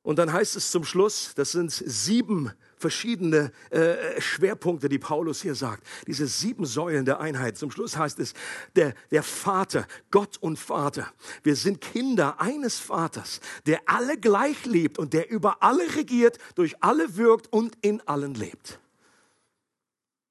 Und 0.03 0.19
dann 0.19 0.33
heißt 0.33 0.57
es 0.57 0.69
zum 0.69 0.83
Schluss, 0.83 1.33
das 1.33 1.53
sind 1.53 1.71
sieben 1.71 2.51
verschiedene 2.75 3.53
äh, 3.69 4.19
Schwerpunkte, 4.19 4.89
die 4.89 4.99
Paulus 4.99 5.41
hier 5.41 5.55
sagt. 5.55 5.87
Diese 6.05 6.27
sieben 6.27 6.65
Säulen 6.65 7.05
der 7.05 7.21
Einheit. 7.21 7.57
Zum 7.57 7.71
Schluss 7.71 7.95
heißt 7.95 8.19
es, 8.19 8.33
der, 8.75 8.93
der 9.11 9.23
Vater, 9.23 9.87
Gott 10.11 10.37
und 10.37 10.59
Vater. 10.59 11.07
Wir 11.41 11.55
sind 11.55 11.79
Kinder 11.79 12.41
eines 12.41 12.79
Vaters, 12.79 13.39
der 13.65 13.79
alle 13.85 14.17
gleich 14.17 14.65
liebt 14.65 14.99
und 14.99 15.13
der 15.13 15.31
über 15.31 15.63
alle 15.63 15.95
regiert, 15.95 16.37
durch 16.55 16.83
alle 16.83 17.15
wirkt 17.15 17.47
und 17.53 17.77
in 17.81 18.05
allen 18.05 18.33
lebt. 18.33 18.79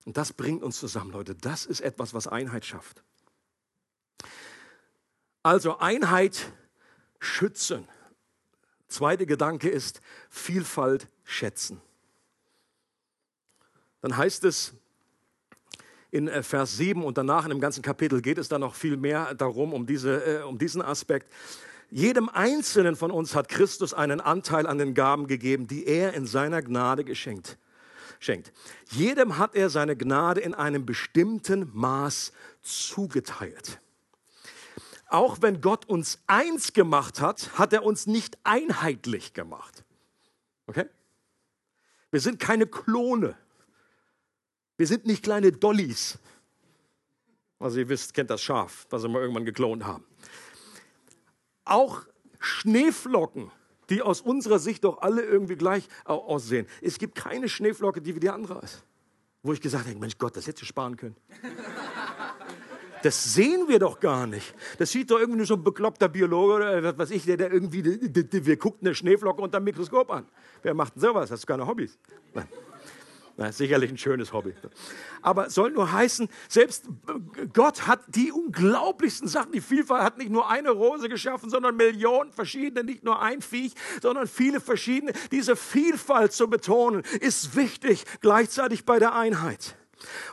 Und 0.05 0.19
das 0.19 0.35
bringt 0.35 0.63
uns 0.63 0.79
zusammen, 0.79 1.13
Leute. 1.13 1.35
Das 1.35 1.65
ist 1.65 1.81
etwas, 1.81 2.13
was 2.13 2.27
Einheit 2.27 2.67
schafft. 2.67 3.03
Also 5.43 5.79
Einheit 5.79 6.53
schützen. 7.19 7.89
Zweiter 8.93 9.27
Gedanke 9.27 9.69
ist 9.69 10.01
Vielfalt 10.31 11.09
schätzen. 11.25 11.81
Dann 14.01 14.17
heißt 14.17 14.45
es 14.45 14.75
in 16.11 16.29
äh, 16.29 16.43
Vers 16.43 16.77
7 16.77 17.03
und 17.05 17.19
danach 17.19 17.45
in 17.45 17.51
dem 17.51 17.61
ganzen 17.61 17.83
Kapitel 17.83 18.21
geht 18.21 18.39
es 18.39 18.49
dann 18.49 18.61
noch 18.61 18.75
viel 18.75 18.97
mehr 18.97 19.35
darum, 19.35 19.73
um, 19.73 19.87
diese, 19.87 20.41
äh, 20.41 20.43
um 20.43 20.59
diesen 20.59 20.83
Aspekt. 20.83 21.33
Jedem 21.91 22.29
Einzelnen 22.29 22.97
von 22.97 23.11
uns 23.11 23.35
hat 23.35 23.49
Christus 23.49 23.95
einen 23.95 24.21
Anteil 24.21 24.67
an 24.67 24.79
den 24.79 24.95
Gaben 24.95 25.27
gegeben, 25.27 25.67
die 25.67 25.87
er 25.87 26.15
in 26.15 26.27
seiner 26.27 26.63
Gnade 26.63 27.05
geschenkt 27.05 27.59
schenkt. 28.23 28.53
Jedem 28.91 29.39
hat 29.39 29.55
er 29.55 29.69
seine 29.69 29.97
Gnade 29.97 30.41
in 30.41 30.55
einem 30.55 30.87
bestimmten 30.87 31.71
Maß 31.73 32.33
zugeteilt. 32.63 33.79
Auch 35.13 35.43
wenn 35.43 35.61
Gott 35.61 35.85
uns 35.85 36.23
eins 36.27 36.73
gemacht 36.73 37.21
hat, 37.21 37.59
hat 37.59 37.75
er 37.75 37.85
uns 37.85 38.07
nicht 38.07 38.39
einheitlich 38.45 39.35
gemacht. 39.35 39.85
Okay? 40.67 40.87
Wir 42.11 42.21
sind 42.21 42.39
keine 42.39 42.67
Klone. 42.67 43.37
Wir 44.79 44.87
sind 44.87 45.05
nicht 45.05 45.23
kleine 45.23 45.53
Dollys. 45.53 46.19
Also 47.59 47.79
ihr 47.79 47.89
wisst, 47.91 48.15
kennt 48.15 48.31
das 48.31 48.41
Schaf, 48.41 48.87
was 48.89 49.03
wir 49.03 49.11
mal 49.11 49.21
irgendwann 49.21 49.45
geklont 49.45 49.85
haben. 49.85 50.05
Auch 51.65 52.05
Schneeflocken 52.41 53.53
die 53.91 54.01
aus 54.01 54.23
unserer 54.23 54.59
Sicht 54.59 54.85
doch 54.85 55.03
alle 55.03 55.23
irgendwie 55.23 55.57
gleich 55.57 55.87
aussehen. 56.05 56.67
Es 56.81 56.99
gibt 56.99 57.15
keine 57.15 57.49
Schneeflocke, 57.49 58.01
die 58.01 58.15
wie 58.15 58.21
die 58.21 58.31
andere 58.31 58.61
ist. 58.61 58.83
Wo 59.43 59.53
ich 59.53 59.61
gesagt 59.61 59.87
habe, 59.87 59.99
Mensch 59.99 60.17
Gott, 60.17 60.35
das 60.37 60.47
hättest 60.47 60.63
du 60.63 60.67
sparen 60.67 60.97
können. 60.97 61.17
Das 63.03 63.35
sehen 63.35 63.69
wir 63.69 63.79
doch 63.79 64.01
gar 64.01 64.27
nicht. 64.27 64.55
Das 64.79 64.91
sieht 64.91 65.11
doch 65.11 65.19
irgendwie 65.19 65.39
nur 65.39 65.47
so 65.47 65.55
ein 65.55 65.65
bekloppter 65.65 66.09
Biologe 66.09 66.55
oder 66.55 66.83
was 66.83 66.99
weiß 66.99 67.11
ich, 67.11 67.25
der, 67.25 67.37
der 67.37 67.53
irgendwie, 67.53 67.85
wir 67.85 68.57
gucken 68.57 68.87
eine 68.87 68.95
Schneeflocke 68.95 69.43
unter 69.43 69.61
dem 69.61 69.65
Mikroskop 69.65 70.11
an. 70.11 70.27
Wer 70.63 70.75
macht 70.75 70.95
denn 70.95 71.03
sowas? 71.03 71.31
Hast 71.31 71.43
du 71.43 71.47
keine 71.47 71.67
Hobbys? 71.67 71.99
Nein. 72.35 72.49
Na, 73.37 73.51
sicherlich 73.51 73.91
ein 73.91 73.97
schönes 73.97 74.33
Hobby. 74.33 74.53
Aber 75.23 75.49
soll 75.49 75.71
nur 75.71 75.91
heißen, 75.91 76.29
selbst 76.49 76.85
Gott 77.55 77.87
hat 77.87 78.01
die 78.09 78.31
unglaublichsten 78.31 79.27
Sachen. 79.27 79.53
Die 79.53 79.63
Vielfalt 79.63 80.03
hat 80.03 80.19
nicht 80.19 80.31
nur 80.31 80.51
eine 80.51 80.71
Rose 80.71 81.09
geschaffen, 81.09 81.49
sondern 81.49 81.77
Millionen 81.77 82.31
verschiedene, 82.31 82.85
nicht 82.85 83.05
nur 83.05 83.23
ein 83.23 83.41
Viech, 83.41 83.73
sondern 84.03 84.27
viele 84.27 84.61
verschiedene. 84.61 85.13
Diese 85.31 85.57
Vielfalt 85.57 86.33
zu 86.33 86.49
betonen, 86.49 87.03
ist 87.21 87.57
wichtig, 87.57 88.05
gleichzeitig 88.21 88.85
bei 88.85 88.99
der 88.99 89.15
Einheit. 89.15 89.77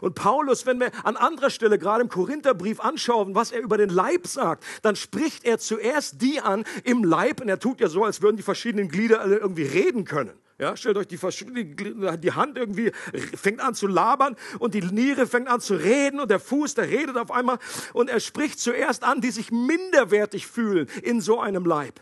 Und 0.01 0.15
Paulus, 0.15 0.65
wenn 0.65 0.79
wir 0.79 0.91
an 1.03 1.17
anderer 1.17 1.49
Stelle 1.49 1.77
gerade 1.77 2.01
im 2.01 2.09
Korintherbrief 2.09 2.79
anschauen, 2.79 3.35
was 3.35 3.51
er 3.51 3.61
über 3.61 3.77
den 3.77 3.89
Leib 3.89 4.27
sagt, 4.27 4.63
dann 4.81 4.95
spricht 4.95 5.45
er 5.45 5.59
zuerst 5.59 6.21
die 6.21 6.39
an 6.41 6.63
im 6.83 7.03
Leib 7.03 7.41
und 7.41 7.49
er 7.49 7.59
tut 7.59 7.79
ja 7.81 7.87
so, 7.87 8.03
als 8.03 8.21
würden 8.21 8.37
die 8.37 8.43
verschiedenen 8.43 8.89
Glieder 8.89 9.21
alle 9.21 9.37
irgendwie 9.37 9.63
reden 9.63 10.05
können. 10.05 10.33
Ja, 10.59 10.75
stellt 10.75 10.97
euch 10.97 11.07
die, 11.07 11.17
die 11.17 12.31
Hand 12.33 12.57
irgendwie 12.57 12.91
fängt 13.33 13.61
an 13.61 13.75
zu 13.75 13.87
labern 13.87 14.35
und 14.59 14.73
die 14.73 14.81
Niere 14.81 15.25
fängt 15.25 15.47
an 15.47 15.61
zu 15.61 15.75
reden 15.75 16.19
und 16.19 16.29
der 16.29 16.41
Fuß, 16.41 16.73
der 16.73 16.89
redet 16.89 17.15
auf 17.15 17.31
einmal 17.31 17.59
und 17.93 18.09
er 18.09 18.19
spricht 18.19 18.59
zuerst 18.59 19.05
an, 19.05 19.21
die 19.21 19.31
sich 19.31 19.51
minderwertig 19.51 20.47
fühlen 20.47 20.89
in 21.01 21.21
so 21.21 21.39
einem 21.39 21.65
Leib. 21.65 22.01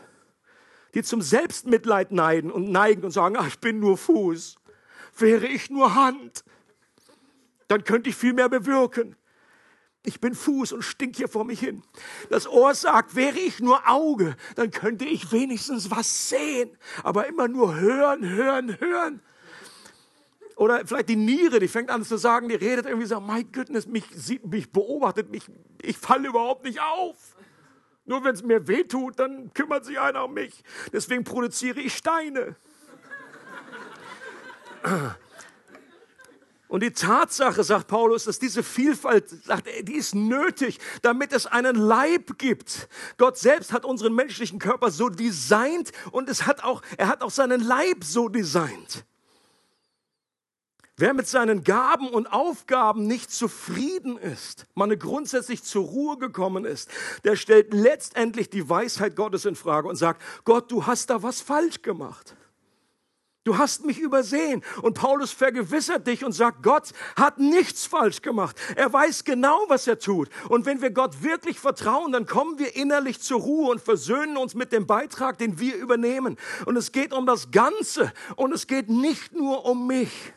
Die 0.94 1.04
zum 1.04 1.22
Selbstmitleid 1.22 2.10
neiden 2.10 2.50
und 2.50 2.68
neigen 2.68 3.04
und 3.04 3.12
sagen, 3.12 3.36
ach, 3.38 3.46
ich 3.46 3.60
bin 3.60 3.78
nur 3.78 3.96
Fuß. 3.96 4.56
Wäre 5.16 5.46
ich 5.46 5.70
nur 5.70 5.94
Hand, 5.94 6.42
dann 7.68 7.84
könnte 7.84 8.10
ich 8.10 8.16
viel 8.16 8.32
mehr 8.32 8.48
bewirken 8.48 9.16
ich 10.08 10.20
bin 10.20 10.34
Fuß 10.34 10.72
und 10.72 10.82
stink 10.82 11.16
hier 11.16 11.28
vor 11.28 11.44
mich 11.44 11.60
hin. 11.60 11.82
Das 12.30 12.48
Ohr 12.48 12.74
sagt, 12.74 13.14
wäre 13.14 13.38
ich 13.38 13.60
nur 13.60 13.88
Auge, 13.88 14.36
dann 14.56 14.70
könnte 14.70 15.04
ich 15.04 15.32
wenigstens 15.32 15.90
was 15.90 16.30
sehen. 16.30 16.70
Aber 17.02 17.26
immer 17.26 17.46
nur 17.46 17.78
hören, 17.78 18.26
hören, 18.26 18.80
hören. 18.80 19.20
Oder 20.56 20.84
vielleicht 20.86 21.08
die 21.08 21.16
Niere, 21.16 21.60
die 21.60 21.68
fängt 21.68 21.90
an 21.90 22.04
zu 22.04 22.16
sagen, 22.16 22.48
die 22.48 22.54
redet 22.56 22.86
irgendwie 22.86 23.06
so, 23.06 23.20
my 23.20 23.44
goodness, 23.44 23.86
mich 23.86 24.04
sieht, 24.12 24.44
mich 24.44 24.72
beobachtet, 24.72 25.30
mich, 25.30 25.44
ich 25.82 25.96
falle 25.96 26.28
überhaupt 26.28 26.64
nicht 26.64 26.80
auf. 26.80 27.36
Nur 28.06 28.24
wenn 28.24 28.34
es 28.34 28.42
mir 28.42 28.66
wehtut, 28.66 29.18
dann 29.20 29.52
kümmert 29.52 29.84
sich 29.84 30.00
einer 30.00 30.24
um 30.24 30.34
mich. 30.34 30.64
Deswegen 30.92 31.22
produziere 31.22 31.80
ich 31.80 31.94
Steine. 31.94 32.56
Und 36.68 36.82
die 36.82 36.90
Tatsache, 36.92 37.64
sagt 37.64 37.88
Paulus, 37.88 38.24
dass 38.24 38.38
diese 38.38 38.62
Vielfalt, 38.62 39.28
sagt 39.44 39.66
er, 39.66 39.82
die 39.82 39.94
ist 39.94 40.14
nötig, 40.14 40.78
damit 41.00 41.32
es 41.32 41.46
einen 41.46 41.76
Leib 41.76 42.36
gibt. 42.38 42.88
Gott 43.16 43.38
selbst 43.38 43.72
hat 43.72 43.86
unseren 43.86 44.14
menschlichen 44.14 44.58
Körper 44.58 44.90
so 44.90 45.08
designt 45.08 45.92
und 46.12 46.28
es 46.28 46.46
hat 46.46 46.62
auch, 46.62 46.82
er 46.98 47.08
hat 47.08 47.22
auch 47.22 47.30
seinen 47.30 47.62
Leib 47.62 48.04
so 48.04 48.28
designt. 48.28 49.04
Wer 50.98 51.14
mit 51.14 51.28
seinen 51.28 51.62
Gaben 51.62 52.08
und 52.08 52.26
Aufgaben 52.26 53.06
nicht 53.06 53.30
zufrieden 53.30 54.18
ist, 54.18 54.66
man 54.74 54.98
grundsätzlich 54.98 55.62
zur 55.62 55.84
Ruhe 55.84 56.18
gekommen 56.18 56.64
ist, 56.64 56.90
der 57.22 57.36
stellt 57.36 57.72
letztendlich 57.72 58.50
die 58.50 58.68
Weisheit 58.68 59.14
Gottes 59.14 59.44
in 59.44 59.54
Frage 59.54 59.88
und 59.88 59.94
sagt, 59.94 60.20
Gott, 60.44 60.70
du 60.72 60.86
hast 60.86 61.08
da 61.08 61.22
was 61.22 61.40
falsch 61.40 61.82
gemacht. 61.82 62.34
Du 63.48 63.56
hast 63.56 63.86
mich 63.86 63.98
übersehen. 63.98 64.62
Und 64.82 64.92
Paulus 64.92 65.32
vergewissert 65.32 66.06
dich 66.06 66.22
und 66.22 66.32
sagt, 66.32 66.62
Gott 66.62 66.90
hat 67.16 67.38
nichts 67.38 67.86
falsch 67.86 68.20
gemacht. 68.20 68.54
Er 68.76 68.92
weiß 68.92 69.24
genau, 69.24 69.58
was 69.68 69.86
er 69.86 69.98
tut. 69.98 70.28
Und 70.50 70.66
wenn 70.66 70.82
wir 70.82 70.90
Gott 70.90 71.22
wirklich 71.22 71.58
vertrauen, 71.58 72.12
dann 72.12 72.26
kommen 72.26 72.58
wir 72.58 72.76
innerlich 72.76 73.20
zur 73.20 73.40
Ruhe 73.40 73.70
und 73.70 73.80
versöhnen 73.80 74.36
uns 74.36 74.54
mit 74.54 74.70
dem 74.70 74.86
Beitrag, 74.86 75.38
den 75.38 75.58
wir 75.58 75.76
übernehmen. 75.76 76.36
Und 76.66 76.76
es 76.76 76.92
geht 76.92 77.14
um 77.14 77.24
das 77.24 77.50
Ganze 77.50 78.12
und 78.36 78.52
es 78.52 78.66
geht 78.66 78.90
nicht 78.90 79.32
nur 79.32 79.64
um 79.64 79.86
mich. 79.86 80.34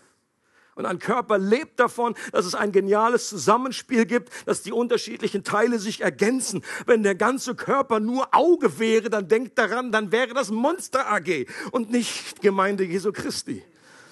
Und 0.76 0.86
ein 0.86 1.00
Körper 1.00 1.38
lebt 1.38 1.80
davon, 1.80 2.16
dass 2.32 2.46
es 2.46 2.56
ein 2.56 2.72
geniales 2.72 3.28
Zusammenspiel 3.28 4.06
gibt, 4.06 4.30
dass 4.46 4.62
die 4.62 4.72
unterschiedlichen 4.72 5.44
Teile 5.44 5.80
sich 5.80 6.02
ergänzen. 6.02 6.64
Wenn 6.86 7.04
der 7.04 7.16
ganze 7.16 7.56
Körper 7.56 8.00
nur 8.00 8.34
Auge 8.34 8.80
wäre, 8.80 9.10
dann 9.10 9.28
denkt 9.28 9.58
daran, 9.58 9.92
dann 9.92 10.12
wäre 10.12 10.34
das 10.34 10.50
Monster 10.50 11.12
AG 11.12 11.46
und 11.72 11.92
nicht 11.92 12.42
Gemeinde 12.42 12.86
Jesu 12.86 13.12
Christi. 13.12 13.64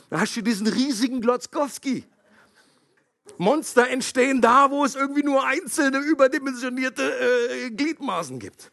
Da 0.10 0.20
hast 0.20 0.36
du 0.36 0.42
diesen 0.42 0.68
riesigen 0.68 1.22
Glotzkowski. 1.22 2.04
Monster 3.38 3.88
entstehen 3.90 4.42
da, 4.42 4.70
wo 4.70 4.84
es 4.84 4.96
irgendwie 4.96 5.24
nur 5.24 5.46
einzelne 5.46 6.00
überdimensionierte 6.00 7.04
äh, 7.04 7.70
Gliedmaßen 7.70 8.38
gibt. 8.38 8.72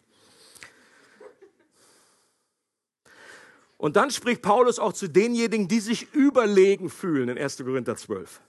Und 3.79 3.97
dann 3.97 4.11
spricht 4.11 4.43
Paulus 4.43 4.79
auch 4.79 4.93
zu 4.93 5.09
denjenigen, 5.09 5.69
die 5.69 5.81
sich 5.81 6.13
überlegen 6.15 6.89
fühlen 6.89 7.29
in 7.29 7.39
1. 7.39 7.59
Korinther 7.59 7.97
12. 7.97 8.41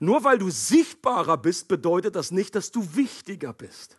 Nur 0.00 0.24
weil 0.24 0.38
du 0.38 0.50
sichtbarer 0.50 1.36
bist, 1.36 1.68
bedeutet 1.68 2.16
das 2.16 2.30
nicht, 2.30 2.54
dass 2.54 2.70
du 2.70 2.94
wichtiger 2.94 3.52
bist. 3.52 3.98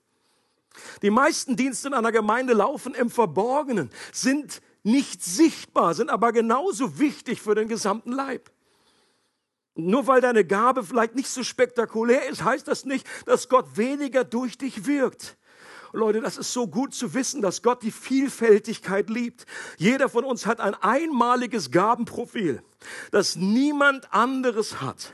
Die 1.02 1.12
meisten 1.12 1.56
Dienste 1.56 1.90
in 1.90 1.94
einer 1.94 2.12
Gemeinde 2.12 2.54
laufen 2.54 2.96
im 2.96 3.10
Verborgenen, 3.10 3.92
sind 4.12 4.62
nicht 4.82 5.24
sichtbar, 5.24 5.94
sind 5.94 6.10
aber 6.10 6.32
genauso 6.32 7.00
wichtig 7.00 7.42
für 7.42 7.56
den 7.56 7.68
gesamten 7.68 8.12
Leib. 8.12 8.52
Nur 9.76 10.06
weil 10.08 10.22
deine 10.22 10.46
Gabe 10.46 10.84
vielleicht 10.84 11.16
nicht 11.16 11.30
so 11.30 11.44
spektakulär 11.44 12.28
ist, 12.30 12.44
heißt 12.44 12.68
das 12.68 12.86
nicht, 12.86 13.08
dass 13.26 13.50
Gott 13.50 13.78
weniger 13.78 14.24
durch 14.24 14.58
dich 14.58 14.86
wirkt. 14.86 15.38
Leute, 15.94 16.22
das 16.22 16.38
ist 16.38 16.52
so 16.52 16.68
gut 16.68 16.94
zu 16.94 17.14
wissen, 17.14 17.42
dass 17.42 17.62
Gott 17.62 17.84
die 17.84 17.92
Vielfältigkeit 17.92 19.10
liebt. 19.10 19.46
Jeder 19.78 20.10
von 20.10 20.26
uns 20.26 20.46
hat 20.48 20.60
ein 20.60 20.74
einmaliges 20.74 21.70
Gabenprofil, 21.70 22.64
das 23.12 23.36
niemand 23.36 24.12
anderes 24.12 24.82
hat. 24.82 25.14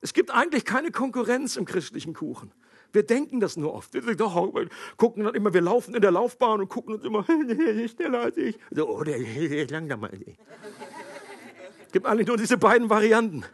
Es 0.00 0.14
gibt 0.14 0.30
eigentlich 0.30 0.64
keine 0.64 0.90
Konkurrenz 0.90 1.56
im 1.56 1.66
christlichen 1.66 2.14
Kuchen. 2.14 2.52
Wir 2.92 3.02
denken 3.02 3.40
das 3.40 3.58
nur 3.58 3.74
oft. 3.74 3.92
Wir 3.92 4.02
gucken 4.96 5.24
dann 5.24 5.34
immer, 5.34 5.52
wir 5.52 5.60
laufen 5.60 5.94
in 5.94 6.00
der 6.00 6.12
Laufbahn 6.12 6.60
und 6.60 6.68
gucken 6.68 6.94
uns 6.94 7.04
immer, 7.04 7.24
schneller 7.24 8.20
als 8.20 8.38
ich. 8.38 8.58
So, 8.70 8.88
oh, 8.88 9.04
der 9.04 9.18
ist 9.18 9.70
langsamer 9.70 10.08
als 10.10 10.22
ich. 10.22 10.38
Es 11.86 11.92
gibt 11.92 12.06
eigentlich 12.06 12.26
nur 12.26 12.38
diese 12.38 12.56
beiden 12.56 12.88
Varianten. 12.88 13.44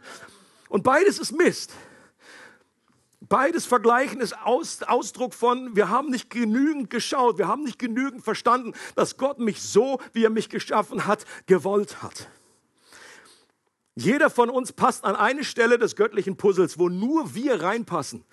Und 0.69 0.83
beides 0.83 1.19
ist 1.19 1.33
Mist. 1.33 1.73
Beides 3.27 3.65
vergleichen 3.65 4.21
ist 4.21 4.37
Aus, 4.37 4.83
Ausdruck 4.83 5.33
von, 5.33 5.75
wir 5.75 5.89
haben 5.89 6.09
nicht 6.09 6.29
genügend 6.29 6.89
geschaut, 6.89 7.37
wir 7.37 7.47
haben 7.47 7.63
nicht 7.63 7.79
genügend 7.79 8.23
verstanden, 8.23 8.73
dass 8.95 9.17
Gott 9.17 9.39
mich 9.39 9.61
so, 9.61 9.99
wie 10.13 10.23
er 10.23 10.29
mich 10.29 10.49
geschaffen 10.49 11.07
hat, 11.07 11.25
gewollt 11.47 12.03
hat. 12.03 12.27
Jeder 13.95 14.29
von 14.29 14.49
uns 14.49 14.73
passt 14.73 15.05
an 15.05 15.15
eine 15.15 15.43
Stelle 15.43 15.79
des 15.79 15.95
göttlichen 15.95 16.35
Puzzles, 16.35 16.77
wo 16.77 16.89
nur 16.89 17.33
wir 17.33 17.61
reinpassen. 17.61 18.25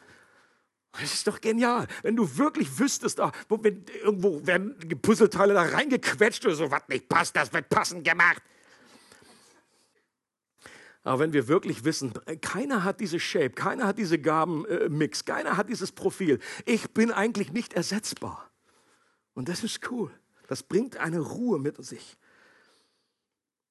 Das 0.92 1.14
ist 1.14 1.26
doch 1.26 1.40
genial. 1.40 1.86
Wenn 2.02 2.16
du 2.16 2.36
wirklich 2.36 2.78
wüsstest, 2.78 3.18
da, 3.18 3.32
wo, 3.48 3.62
wenn, 3.62 3.84
irgendwo 4.02 4.46
werden 4.46 4.76
Puzzleteile 5.00 5.54
da 5.54 5.62
reingequetscht 5.62 6.44
oder 6.44 6.54
so, 6.54 6.70
was 6.70 6.82
nicht 6.88 7.08
passt, 7.08 7.34
das 7.34 7.52
wird 7.52 7.68
passend 7.70 8.04
gemacht. 8.04 8.42
Aber 11.04 11.18
wenn 11.18 11.32
wir 11.32 11.48
wirklich 11.48 11.84
wissen, 11.84 12.12
keiner 12.40 12.84
hat 12.84 13.00
diese 13.00 13.18
Shape, 13.18 13.50
keiner 13.50 13.86
hat 13.86 13.98
diese 13.98 14.18
Gabenmix, 14.18 15.24
keiner 15.24 15.56
hat 15.56 15.68
dieses 15.68 15.90
Profil. 15.90 16.38
Ich 16.64 16.90
bin 16.90 17.10
eigentlich 17.10 17.52
nicht 17.52 17.74
ersetzbar. 17.74 18.50
Und 19.34 19.48
das 19.48 19.64
ist 19.64 19.90
cool. 19.90 20.10
Das 20.46 20.62
bringt 20.62 20.96
eine 20.98 21.18
Ruhe 21.18 21.58
mit 21.58 21.82
sich. 21.84 22.16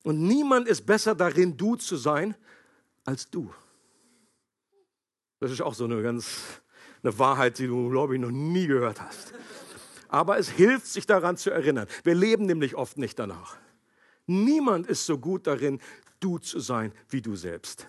Und 0.03 0.21
niemand 0.21 0.67
ist 0.67 0.85
besser 0.85 1.15
darin, 1.15 1.55
du 1.55 1.75
zu 1.75 1.95
sein, 1.95 2.35
als 3.05 3.29
du. 3.29 3.53
Das 5.39 5.51
ist 5.51 5.61
auch 5.61 5.73
so 5.73 5.85
eine 5.85 6.01
ganz 6.01 6.61
eine 7.03 7.17
Wahrheit, 7.17 7.57
die 7.59 7.67
du, 7.67 7.89
glaube 7.89 8.15
ich, 8.15 8.21
noch 8.21 8.31
nie 8.31 8.67
gehört 8.67 9.01
hast. 9.01 9.33
Aber 10.07 10.37
es 10.37 10.49
hilft, 10.49 10.87
sich 10.87 11.05
daran 11.05 11.37
zu 11.37 11.49
erinnern. 11.49 11.87
Wir 12.03 12.15
leben 12.15 12.45
nämlich 12.45 12.75
oft 12.75 12.97
nicht 12.97 13.17
danach. 13.17 13.57
Niemand 14.27 14.87
ist 14.87 15.05
so 15.05 15.17
gut 15.17 15.47
darin, 15.47 15.79
du 16.21 16.37
zu 16.37 16.59
sein 16.59 16.93
wie 17.09 17.21
du 17.21 17.35
selbst. 17.35 17.87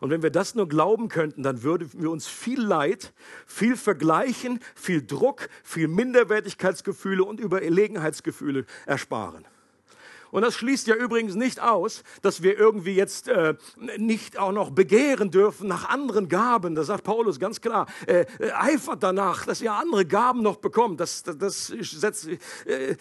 Und 0.00 0.10
wenn 0.10 0.22
wir 0.22 0.30
das 0.30 0.54
nur 0.54 0.68
glauben 0.68 1.08
könnten, 1.08 1.42
dann 1.42 1.62
würden 1.62 1.90
wir 1.94 2.10
uns 2.10 2.26
viel 2.26 2.60
Leid, 2.60 3.12
viel 3.46 3.76
Vergleichen, 3.76 4.60
viel 4.74 5.04
Druck, 5.04 5.48
viel 5.62 5.88
Minderwertigkeitsgefühle 5.88 7.24
und 7.24 7.40
Überlegenheitsgefühle 7.40 8.66
ersparen. 8.86 9.46
Und 10.30 10.42
das 10.42 10.54
schließt 10.54 10.86
ja 10.86 10.94
übrigens 10.94 11.34
nicht 11.34 11.60
aus, 11.60 12.02
dass 12.22 12.42
wir 12.42 12.58
irgendwie 12.58 12.94
jetzt 12.94 13.28
äh, 13.28 13.54
nicht 13.96 14.38
auch 14.38 14.52
noch 14.52 14.70
begehren 14.70 15.30
dürfen 15.30 15.68
nach 15.68 15.88
anderen 15.88 16.28
Gaben. 16.28 16.74
Da 16.74 16.84
sagt 16.84 17.04
Paulus 17.04 17.38
ganz 17.38 17.60
klar, 17.60 17.86
äh, 18.06 18.26
äh, 18.38 18.50
eifert 18.52 19.02
danach, 19.02 19.46
dass 19.46 19.60
ihr 19.60 19.72
andere 19.72 20.04
Gaben 20.04 20.42
noch 20.42 20.56
bekommt. 20.56 21.00
Das, 21.00 21.22
das, 21.22 21.38
das 21.38 21.66
setzt, 21.66 22.28
äh, 22.28 22.90
äh, 22.90 22.96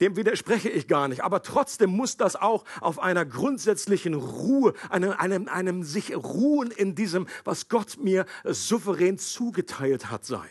dem 0.00 0.16
widerspreche 0.16 0.68
ich 0.68 0.86
gar 0.86 1.08
nicht. 1.08 1.24
Aber 1.24 1.42
trotzdem 1.42 1.90
muss 1.90 2.16
das 2.16 2.36
auch 2.36 2.64
auf 2.80 2.98
einer 2.98 3.24
grundsätzlichen 3.24 4.14
Ruhe, 4.14 4.74
einem, 4.88 5.12
einem, 5.12 5.48
einem 5.48 5.82
sich 5.82 6.14
ruhen 6.14 6.70
in 6.70 6.94
diesem, 6.94 7.26
was 7.44 7.68
Gott 7.68 7.98
mir 7.98 8.26
souverän 8.44 9.18
zugeteilt 9.18 10.10
hat, 10.10 10.24
sein. 10.24 10.48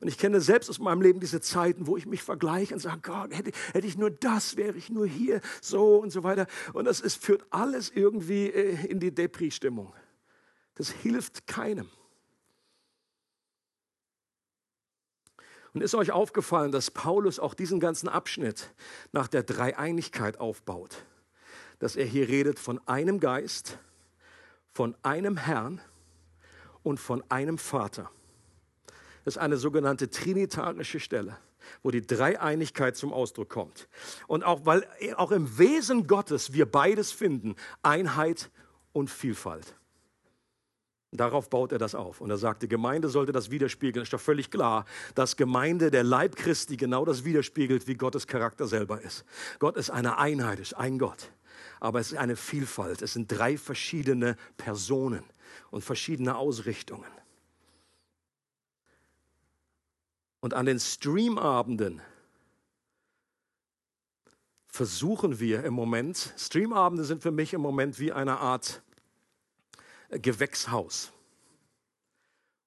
Und 0.00 0.08
ich 0.08 0.18
kenne 0.18 0.40
selbst 0.40 0.70
aus 0.70 0.78
meinem 0.78 1.02
Leben 1.02 1.20
diese 1.20 1.40
Zeiten, 1.40 1.86
wo 1.86 1.96
ich 1.96 2.06
mich 2.06 2.22
vergleiche 2.22 2.74
und 2.74 2.80
sage, 2.80 3.00
Gott, 3.02 3.36
hätte, 3.36 3.50
hätte 3.72 3.86
ich 3.86 3.98
nur 3.98 4.10
das, 4.10 4.56
wäre 4.56 4.76
ich 4.76 4.90
nur 4.90 5.06
hier, 5.06 5.40
so 5.60 5.96
und 5.96 6.10
so 6.10 6.22
weiter. 6.22 6.46
Und 6.72 6.84
das 6.84 7.00
ist, 7.00 7.22
führt 7.22 7.44
alles 7.50 7.90
irgendwie 7.90 8.46
äh, 8.46 8.86
in 8.86 9.00
die 9.00 9.12
Depri-Stimmung. 9.12 9.92
Das 10.76 10.90
hilft 10.90 11.46
keinem. 11.46 11.88
Und 15.74 15.82
ist 15.82 15.94
euch 15.94 16.12
aufgefallen, 16.12 16.72
dass 16.72 16.90
Paulus 16.90 17.38
auch 17.38 17.54
diesen 17.54 17.80
ganzen 17.80 18.08
Abschnitt 18.08 18.72
nach 19.12 19.28
der 19.28 19.42
Dreieinigkeit 19.42 20.40
aufbaut? 20.40 21.04
Dass 21.78 21.96
er 21.96 22.06
hier 22.06 22.28
redet 22.28 22.58
von 22.58 22.80
einem 22.86 23.20
Geist, 23.20 23.78
von 24.72 24.96
einem 25.02 25.36
Herrn 25.36 25.80
und 26.82 26.98
von 26.98 27.22
einem 27.30 27.58
Vater. 27.58 28.10
Das 29.28 29.36
ist 29.36 29.42
eine 29.42 29.58
sogenannte 29.58 30.08
trinitarische 30.08 31.00
Stelle, 31.00 31.36
wo 31.82 31.90
die 31.90 32.00
Dreieinigkeit 32.00 32.96
zum 32.96 33.12
Ausdruck 33.12 33.50
kommt. 33.50 33.86
Und 34.26 34.42
auch, 34.42 34.64
weil 34.64 34.88
auch 35.16 35.32
im 35.32 35.58
Wesen 35.58 36.06
Gottes 36.06 36.54
wir 36.54 36.64
beides 36.64 37.12
finden, 37.12 37.54
Einheit 37.82 38.50
und 38.94 39.10
Vielfalt. 39.10 39.76
Darauf 41.12 41.50
baut 41.50 41.72
er 41.72 41.78
das 41.78 41.94
auf. 41.94 42.22
Und 42.22 42.30
er 42.30 42.38
sagt, 42.38 42.62
die 42.62 42.68
Gemeinde 42.68 43.10
sollte 43.10 43.32
das 43.32 43.50
widerspiegeln. 43.50 44.02
Ist 44.02 44.14
doch 44.14 44.18
völlig 44.18 44.50
klar, 44.50 44.86
dass 45.14 45.36
Gemeinde, 45.36 45.90
der 45.90 46.04
Leib 46.04 46.34
Christi, 46.34 46.78
genau 46.78 47.04
das 47.04 47.26
widerspiegelt, 47.26 47.86
wie 47.86 47.96
Gottes 47.96 48.26
Charakter 48.26 48.66
selber 48.66 49.02
ist. 49.02 49.26
Gott 49.58 49.76
ist 49.76 49.90
eine 49.90 50.16
Einheit, 50.16 50.58
ist 50.58 50.72
ein 50.72 50.98
Gott. 50.98 51.32
Aber 51.80 52.00
es 52.00 52.12
ist 52.12 52.18
eine 52.18 52.36
Vielfalt. 52.36 53.02
Es 53.02 53.12
sind 53.12 53.30
drei 53.30 53.58
verschiedene 53.58 54.36
Personen 54.56 55.22
und 55.70 55.84
verschiedene 55.84 56.34
Ausrichtungen. 56.34 57.04
Und 60.40 60.54
an 60.54 60.66
den 60.66 60.78
Streamabenden 60.78 62.00
versuchen 64.66 65.40
wir 65.40 65.64
im 65.64 65.74
Moment, 65.74 66.32
Streamabende 66.36 67.04
sind 67.04 67.22
für 67.22 67.32
mich 67.32 67.52
im 67.52 67.60
Moment 67.60 67.98
wie 67.98 68.12
eine 68.12 68.38
Art 68.38 68.82
Gewächshaus. 70.10 71.12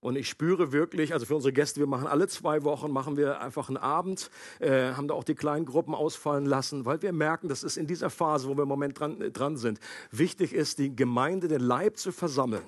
Und 0.01 0.15
ich 0.15 0.27
spüre 0.27 0.71
wirklich, 0.71 1.13
also 1.13 1.27
für 1.27 1.36
unsere 1.36 1.53
Gäste, 1.53 1.79
wir 1.79 1.88
machen 1.88 2.07
alle 2.07 2.27
zwei 2.27 2.63
Wochen, 2.63 2.91
machen 2.91 3.17
wir 3.17 3.39
einfach 3.39 3.69
einen 3.69 3.77
Abend, 3.77 4.31
äh, 4.60 4.93
haben 4.93 5.07
da 5.07 5.13
auch 5.13 5.23
die 5.23 5.36
kleinen 5.36 5.65
Gruppen 5.65 5.93
ausfallen 5.93 6.47
lassen, 6.47 6.86
weil 6.86 7.01
wir 7.03 7.13
merken, 7.13 7.47
dass 7.49 7.62
es 7.62 7.77
in 7.77 7.86
dieser 7.86 8.10
Phase, 8.10 8.47
wo 8.49 8.57
wir 8.57 8.63
im 8.63 8.67
Moment 8.67 8.99
dran, 8.99 9.21
äh, 9.21 9.29
dran 9.29 9.57
sind, 9.57 9.79
wichtig 10.10 10.53
ist, 10.53 10.79
die 10.79 10.95
Gemeinde, 10.95 11.47
den 11.47 11.62
Leib 11.62 11.97
zu 11.97 12.12
versammeln 12.12 12.63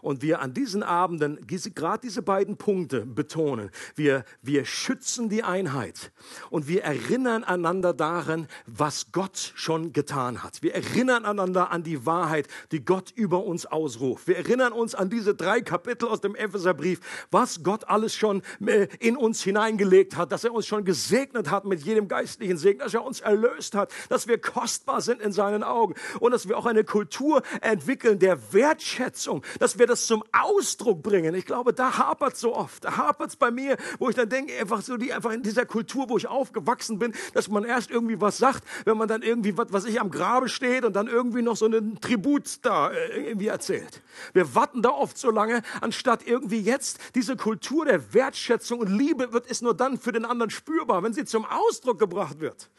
und 0.00 0.22
wir 0.22 0.40
an 0.40 0.52
diesen 0.52 0.82
Abenden 0.82 1.38
gerade 1.74 2.00
diese 2.02 2.22
beiden 2.22 2.56
Punkte 2.56 3.06
betonen. 3.06 3.70
Wir, 3.94 4.24
wir 4.42 4.64
schützen 4.64 5.28
die 5.28 5.42
Einheit 5.42 6.12
und 6.50 6.68
wir 6.68 6.84
erinnern 6.84 7.42
einander 7.42 7.94
daran, 7.94 8.46
was 8.66 9.12
Gott 9.12 9.52
schon 9.54 9.92
getan 9.92 10.42
hat. 10.42 10.62
Wir 10.62 10.74
erinnern 10.74 11.24
einander 11.24 11.70
an 11.70 11.82
die 11.82 12.04
Wahrheit, 12.06 12.48
die 12.70 12.84
Gott 12.84 13.12
über 13.14 13.44
uns 13.44 13.66
ausruft. 13.66 14.28
Wir 14.28 14.36
erinnern 14.36 14.72
uns 14.72 14.94
an 14.94 15.10
diese 15.10 15.34
drei 15.34 15.60
Kapitel 15.60 16.08
aus 16.08 16.20
dem 16.20 16.34
Epheserbrief, 16.34 17.00
was 17.30 17.62
Gott 17.62 17.88
alles 17.88 18.14
schon 18.14 18.42
äh, 18.66 18.88
in 19.00 19.16
uns 19.16 19.42
hineingelegt 19.42 20.16
hat, 20.16 20.32
dass 20.32 20.44
er 20.44 20.52
uns 20.52 20.66
schon 20.66 20.84
gesegnet 20.84 21.50
hat 21.50 21.64
mit 21.64 21.82
jedem 21.82 22.08
geistlichen 22.08 22.56
Segen, 22.56 22.80
dass 22.80 22.94
er 22.94 23.04
uns 23.04 23.20
erlöst 23.20 23.74
hat, 23.74 23.92
dass 24.08 24.26
wir 24.28 24.38
kostbar 24.38 25.00
sind 25.00 25.22
in 25.22 25.32
seinen 25.32 25.62
Augen 25.62 25.94
und 26.20 26.32
dass 26.32 26.48
wir 26.48 26.58
auch 26.58 26.66
eine 26.66 26.84
Kultur 26.84 27.42
entwickeln 27.60 28.18
der 28.18 28.52
Wertschätzung, 28.52 29.42
dass 29.58 29.78
wir 29.78 29.86
das 29.86 30.06
zum 30.06 30.24
Ausdruck 30.32 31.02
bringen. 31.02 31.34
Ich 31.34 31.46
glaube, 31.46 31.72
da 31.72 31.98
hapert 31.98 32.36
so 32.36 32.54
oft. 32.54 32.84
Da 32.84 32.96
hapert 32.96 33.30
es 33.30 33.36
bei 33.36 33.50
mir, 33.50 33.76
wo 33.98 34.08
ich 34.08 34.16
dann 34.16 34.28
denke, 34.28 34.58
einfach 34.58 34.82
so 34.82 34.96
die, 34.96 35.12
einfach 35.12 35.32
in 35.32 35.42
dieser 35.42 35.66
Kultur, 35.66 36.08
wo 36.08 36.16
ich 36.16 36.26
aufgewachsen 36.26 36.98
bin, 36.98 37.12
dass 37.32 37.48
man 37.48 37.64
erst 37.64 37.90
irgendwie 37.90 38.20
was 38.20 38.38
sagt, 38.38 38.64
wenn 38.84 38.96
man 38.96 39.08
dann 39.08 39.22
irgendwie, 39.22 39.56
was, 39.56 39.72
was 39.72 39.84
ich 39.84 40.00
am 40.00 40.10
Grabe 40.10 40.48
steht 40.48 40.84
und 40.84 40.94
dann 40.94 41.06
irgendwie 41.06 41.42
noch 41.42 41.56
so 41.56 41.66
einen 41.66 42.00
Tribut 42.00 42.58
da 42.62 42.90
äh, 42.90 43.28
irgendwie 43.28 43.48
erzählt. 43.48 44.02
Wir 44.32 44.54
warten 44.54 44.82
da 44.82 44.90
oft 44.90 45.18
so 45.18 45.30
lange, 45.30 45.62
anstatt 45.80 46.26
irgendwie 46.26 46.60
jetzt 46.60 46.98
diese 47.14 47.36
Kultur 47.36 47.84
der 47.84 48.14
Wertschätzung 48.14 48.80
und 48.80 48.90
Liebe 48.90 49.32
wird 49.32 49.50
es 49.50 49.62
nur 49.62 49.74
dann 49.74 49.98
für 49.98 50.12
den 50.12 50.24
anderen 50.24 50.50
spürbar, 50.50 51.02
wenn 51.02 51.12
sie 51.12 51.24
zum 51.24 51.44
Ausdruck 51.44 51.98
gebracht 51.98 52.40
wird. 52.40 52.70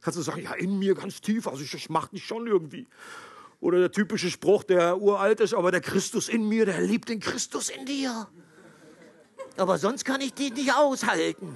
Kannst 0.00 0.18
du 0.18 0.22
sagen, 0.22 0.42
ja, 0.42 0.54
in 0.54 0.78
mir 0.78 0.94
ganz 0.94 1.20
tief, 1.20 1.46
also 1.46 1.62
ich, 1.62 1.74
ich 1.74 1.90
mache 1.90 2.10
dich 2.10 2.24
schon 2.24 2.46
irgendwie. 2.46 2.86
Oder 3.60 3.78
der 3.78 3.92
typische 3.92 4.30
Spruch, 4.30 4.64
der 4.64 5.00
uralt 5.00 5.40
ist, 5.40 5.54
aber 5.54 5.70
der 5.70 5.80
Christus 5.80 6.28
in 6.28 6.48
mir, 6.48 6.64
der 6.64 6.80
liebt 6.80 7.08
den 7.08 7.20
Christus 7.20 7.68
in 7.68 7.84
dir. 7.84 8.28
Aber 9.56 9.78
sonst 9.78 10.04
kann 10.04 10.20
ich 10.20 10.32
den 10.32 10.54
nicht 10.54 10.72
aushalten 10.74 11.54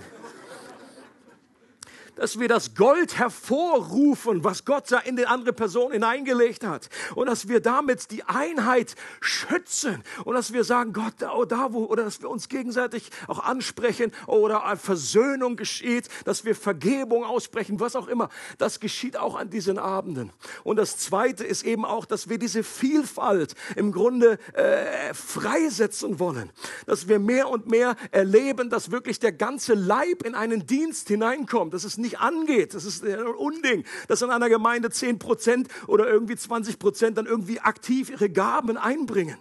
dass 2.16 2.38
wir 2.38 2.48
das 2.48 2.74
Gold 2.74 3.18
hervorrufen, 3.18 4.44
was 4.44 4.64
Gott 4.64 4.90
da 4.90 4.98
in 4.98 5.16
die 5.16 5.26
andere 5.26 5.52
Person 5.52 5.92
hineingelegt 5.92 6.64
hat. 6.64 6.88
Und 7.14 7.26
dass 7.26 7.48
wir 7.48 7.60
damit 7.60 8.10
die 8.10 8.24
Einheit 8.24 8.94
schützen. 9.20 10.02
Und 10.24 10.34
dass 10.34 10.52
wir 10.52 10.64
sagen, 10.64 10.92
Gott, 10.92 11.14
da, 11.18 11.32
da 11.44 11.72
wo, 11.72 11.84
oder 11.84 12.04
dass 12.04 12.22
wir 12.22 12.30
uns 12.30 12.48
gegenseitig 12.48 13.10
auch 13.26 13.40
ansprechen 13.40 14.12
oder 14.26 14.76
Versöhnung 14.76 15.56
geschieht, 15.56 16.08
dass 16.24 16.44
wir 16.44 16.54
Vergebung 16.54 17.24
aussprechen, 17.24 17.80
was 17.80 17.96
auch 17.96 18.08
immer. 18.08 18.28
Das 18.58 18.80
geschieht 18.80 19.16
auch 19.16 19.36
an 19.36 19.50
diesen 19.50 19.78
Abenden. 19.78 20.30
Und 20.62 20.76
das 20.76 20.98
Zweite 20.98 21.44
ist 21.44 21.64
eben 21.64 21.84
auch, 21.84 22.04
dass 22.04 22.28
wir 22.28 22.38
diese 22.38 22.62
Vielfalt 22.62 23.54
im 23.76 23.92
Grunde 23.92 24.38
äh, 24.52 25.14
freisetzen 25.14 26.18
wollen. 26.18 26.50
Dass 26.86 27.08
wir 27.08 27.18
mehr 27.18 27.48
und 27.48 27.68
mehr 27.68 27.96
erleben, 28.10 28.70
dass 28.70 28.90
wirklich 28.90 29.18
der 29.18 29.32
ganze 29.32 29.74
Leib 29.74 30.22
in 30.24 30.34
einen 30.34 30.66
Dienst 30.66 31.08
hineinkommt. 31.08 31.74
Das 31.74 31.84
ist 31.84 31.98
nicht 32.04 32.20
angeht. 32.20 32.74
Das 32.74 32.84
ist 32.84 33.04
ein 33.04 33.20
Unding, 33.26 33.84
dass 34.08 34.22
in 34.22 34.30
einer 34.30 34.48
Gemeinde 34.48 34.90
10 34.90 35.18
Prozent 35.18 35.68
oder 35.86 36.08
irgendwie 36.08 36.36
20 36.36 36.78
Prozent 36.78 37.18
dann 37.18 37.26
irgendwie 37.26 37.60
aktiv 37.60 38.10
ihre 38.10 38.30
Gaben 38.30 38.76
einbringen. 38.76 39.38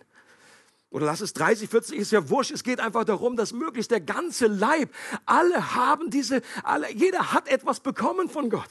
Oder 0.89 1.07
lass 1.07 1.21
es 1.21 1.33
30, 1.33 1.69
40, 1.69 1.97
ist 1.97 2.11
ja 2.11 2.29
wurscht. 2.29 2.51
Es 2.51 2.63
geht 2.63 2.79
einfach 2.79 3.03
darum, 3.03 3.35
dass 3.35 3.51
möglichst 3.51 3.89
der 3.89 3.99
ganze 3.99 4.45
Leib, 4.45 4.93
alle 5.25 5.73
haben 5.73 6.11
diese, 6.11 6.43
alle, 6.63 6.91
jeder 6.93 7.33
hat 7.33 7.47
etwas 7.47 7.79
bekommen 7.79 8.29
von 8.29 8.51
Gott. 8.51 8.69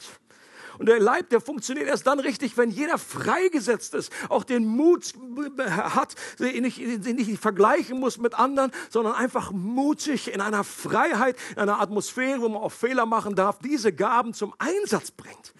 Und 0.83 0.87
der 0.87 0.99
Leib, 0.99 1.29
der 1.29 1.39
funktioniert 1.39 1.87
erst 1.87 2.05
dann 2.07 2.19
richtig, 2.19 2.57
wenn 2.57 2.69
jeder 2.69 2.97
freigesetzt 2.97 3.93
ist, 3.93 4.11
auch 4.27 4.43
den 4.43 4.65
Mut 4.65 5.13
hat, 5.65 6.13
sich 6.37 6.59
nicht, 6.59 6.77
nicht 6.77 7.39
vergleichen 7.39 8.01
muss 8.01 8.17
mit 8.17 8.33
anderen, 8.33 8.69
sondern 8.89 9.13
einfach 9.13 9.53
mutig 9.53 10.33
in 10.33 10.41
einer 10.41 10.65
Freiheit, 10.65 11.37
in 11.51 11.59
einer 11.59 11.79
Atmosphäre, 11.79 12.41
wo 12.41 12.49
man 12.49 12.61
auch 12.61 12.73
Fehler 12.73 13.05
machen 13.05 13.33
darf, 13.33 13.59
diese 13.59 13.93
Gaben 13.93 14.33
zum 14.33 14.53
Einsatz 14.57 15.11
bringt. 15.11 15.53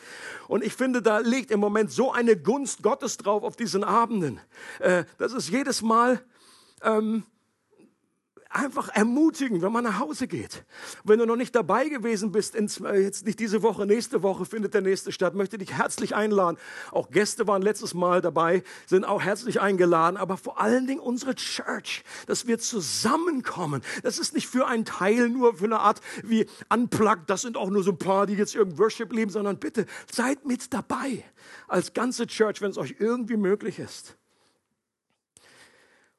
Und 0.50 0.62
ich 0.62 0.74
finde, 0.74 1.02
da 1.02 1.20
liegt 1.20 1.52
im 1.52 1.62
Moment 1.62 1.90
so 1.90 2.12
eine 2.12 2.36
Gunst 2.36 2.84
Gottes 2.84 3.16
drauf 3.16 3.44
auf 3.44 3.56
diesen 3.56 3.86
Abenden. 3.86 4.42
Äh, 4.80 5.06
das 5.20 5.32
ist 5.32 5.48
jedes 5.48 5.82
Mal, 5.82 6.22
ähm, 6.82 7.24
einfach 8.54 8.90
ermutigen, 8.90 9.62
wenn 9.62 9.72
man 9.72 9.84
nach 9.84 10.00
Hause 10.00 10.28
geht. 10.28 10.64
Wenn 11.04 11.20
du 11.20 11.26
noch 11.26 11.36
nicht 11.36 11.56
dabei 11.56 11.90
gewesen 11.90 12.32
bist, 12.32 12.56
in, 12.56 12.70
jetzt 12.94 13.26
nicht 13.26 13.40
diese 13.40 13.64
Woche, 13.64 13.86
nächste 13.86 14.24
Woche 14.24 14.46
findet 14.46 14.74
der 14.74 14.82
nächste 14.82 15.12
statt, 15.12 15.36
möchte 15.36 15.58
dich 15.58 15.74
herzlich 15.74 16.16
einladen. 16.16 16.58
Auch 16.92 17.10
Gäste 17.10 17.48
waren 17.48 17.62
letztes 17.62 17.94
Mal 17.94 18.22
dabei, 18.22 18.64
sind 18.86 19.06
auch 19.06 19.22
herzlich 19.22 19.60
eingeladen, 19.62 20.18
aber 20.18 20.38
vor 20.38 20.60
allen 20.62 20.88
Dingen 20.88 21.00
unsere 21.00 21.36
Church, 21.36 22.04
dass 22.28 22.48
wir 22.48 22.60
zusammenkommen. 22.60 23.82
Das 24.04 24.20
ist 24.20 24.34
nicht 24.34 24.48
für 24.48 24.68
einen 24.68 24.86
Teil 24.86 25.30
nur 25.30 25.56
für 25.58 25.66
eine 25.66 25.80
Art 25.80 26.02
wie 26.24 26.46
unplugged, 26.70 27.30
das 27.30 27.42
sind 27.42 27.58
auch 27.58 27.70
nur 27.70 27.84
so 27.84 27.92
ein 27.92 27.98
paar, 27.98 28.28
die 28.28 28.34
jetzt 28.34 28.56
irgendein 28.56 28.80
Worship 28.80 29.12
leben, 29.12 29.32
sondern 29.32 29.58
bitte 29.58 29.86
seid 30.12 30.46
mit 30.46 30.74
dabei 30.74 31.24
als 31.68 31.94
ganze 31.94 32.28
Church, 32.28 32.62
wenn 32.62 32.72
es 32.72 32.78
euch 32.78 32.96
irgendwie 33.00 33.38
möglich 33.38 33.80
ist. 33.80 34.16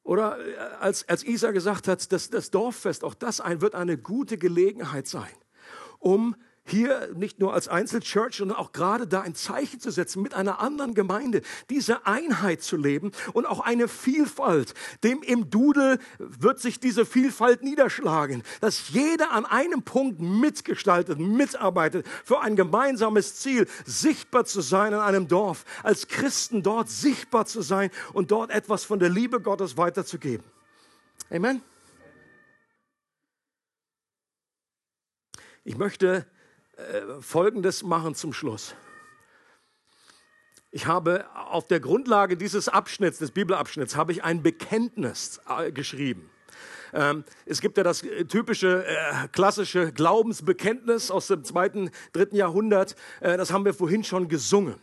Oder 0.05 0.37
äh, 0.39 0.55
als, 0.79 1.09
als 1.09 1.23
Isa 1.23 1.51
gesagt 1.51 1.87
hat, 1.87 2.11
dass 2.11 2.29
das 2.29 2.51
Dorffest, 2.51 3.03
auch 3.03 3.15
das 3.15 3.41
ein, 3.41 3.59
wird 3.59 3.73
eine 3.75 3.97
gute 3.97 4.37
Gelegenheit 4.37 5.07
sein, 5.07 5.33
um 5.99 6.35
hier 6.65 7.09
nicht 7.15 7.39
nur 7.39 7.53
als 7.53 7.67
Einzelchurch, 7.67 8.35
sondern 8.37 8.57
auch 8.57 8.71
gerade 8.71 9.07
da 9.07 9.21
ein 9.21 9.35
Zeichen 9.35 9.79
zu 9.79 9.91
setzen 9.91 10.23
mit 10.23 10.33
einer 10.33 10.59
anderen 10.59 10.95
Gemeinde, 10.95 11.41
diese 11.69 12.07
Einheit 12.07 12.63
zu 12.63 12.75
leben 12.75 13.11
und 13.33 13.45
auch 13.45 13.59
eine 13.59 13.87
Vielfalt. 13.87 14.73
Dem 15.03 15.21
im 15.21 15.51
Dudel 15.51 15.99
wird 16.17 16.59
sich 16.59 16.79
diese 16.79 17.05
Vielfalt 17.05 17.63
niederschlagen, 17.63 18.41
dass 18.61 18.89
jeder 18.89 19.31
an 19.31 19.45
einem 19.45 19.83
Punkt 19.83 20.19
mitgestaltet, 20.19 21.19
mitarbeitet 21.19 22.07
für 22.23 22.41
ein 22.41 22.55
gemeinsames 22.55 23.35
Ziel, 23.35 23.67
sichtbar 23.85 24.45
zu 24.45 24.61
sein 24.61 24.93
in 24.93 24.99
einem 24.99 25.27
Dorf, 25.27 25.65
als 25.83 26.07
Christen 26.07 26.63
dort 26.63 26.89
sichtbar 26.89 27.45
zu 27.45 27.61
sein 27.61 27.91
und 28.13 28.31
dort 28.31 28.49
etwas 28.49 28.83
von 28.83 28.97
der 28.97 29.09
Liebe 29.09 29.39
Gottes 29.39 29.77
weiterzugeben. 29.77 30.45
Amen. 31.29 31.61
Ich 35.63 35.77
möchte 35.77 36.27
äh, 36.77 37.21
Folgendes 37.21 37.83
machen 37.83 38.15
zum 38.15 38.33
Schluss. 38.33 38.75
Ich 40.71 40.87
habe 40.87 41.25
auf 41.33 41.67
der 41.67 41.79
Grundlage 41.79 42.35
dieses 42.35 42.67
Abschnitts, 42.67 43.19
des 43.19 43.31
Bibelabschnitts, 43.31 43.95
habe 43.95 44.11
ich 44.11 44.25
ein 44.25 44.43
Bekenntnis 44.43 45.39
äh, 45.47 45.71
geschrieben. 45.71 46.29
Ähm, 46.93 47.23
es 47.45 47.61
gibt 47.61 47.77
ja 47.77 47.83
das 47.83 48.03
äh, 48.03 48.25
typische 48.25 48.85
klassische 49.31 49.93
Glaubensbekenntnis 49.93 51.11
aus 51.11 51.27
dem 51.27 51.45
zweiten, 51.45 51.91
dritten 52.11 52.35
Jahrhundert. 52.35 52.95
das 53.21 53.51
haben 53.51 53.63
wir 53.63 53.73
vorhin 53.73 54.03
schon 54.03 54.27
gesungen. 54.27 54.75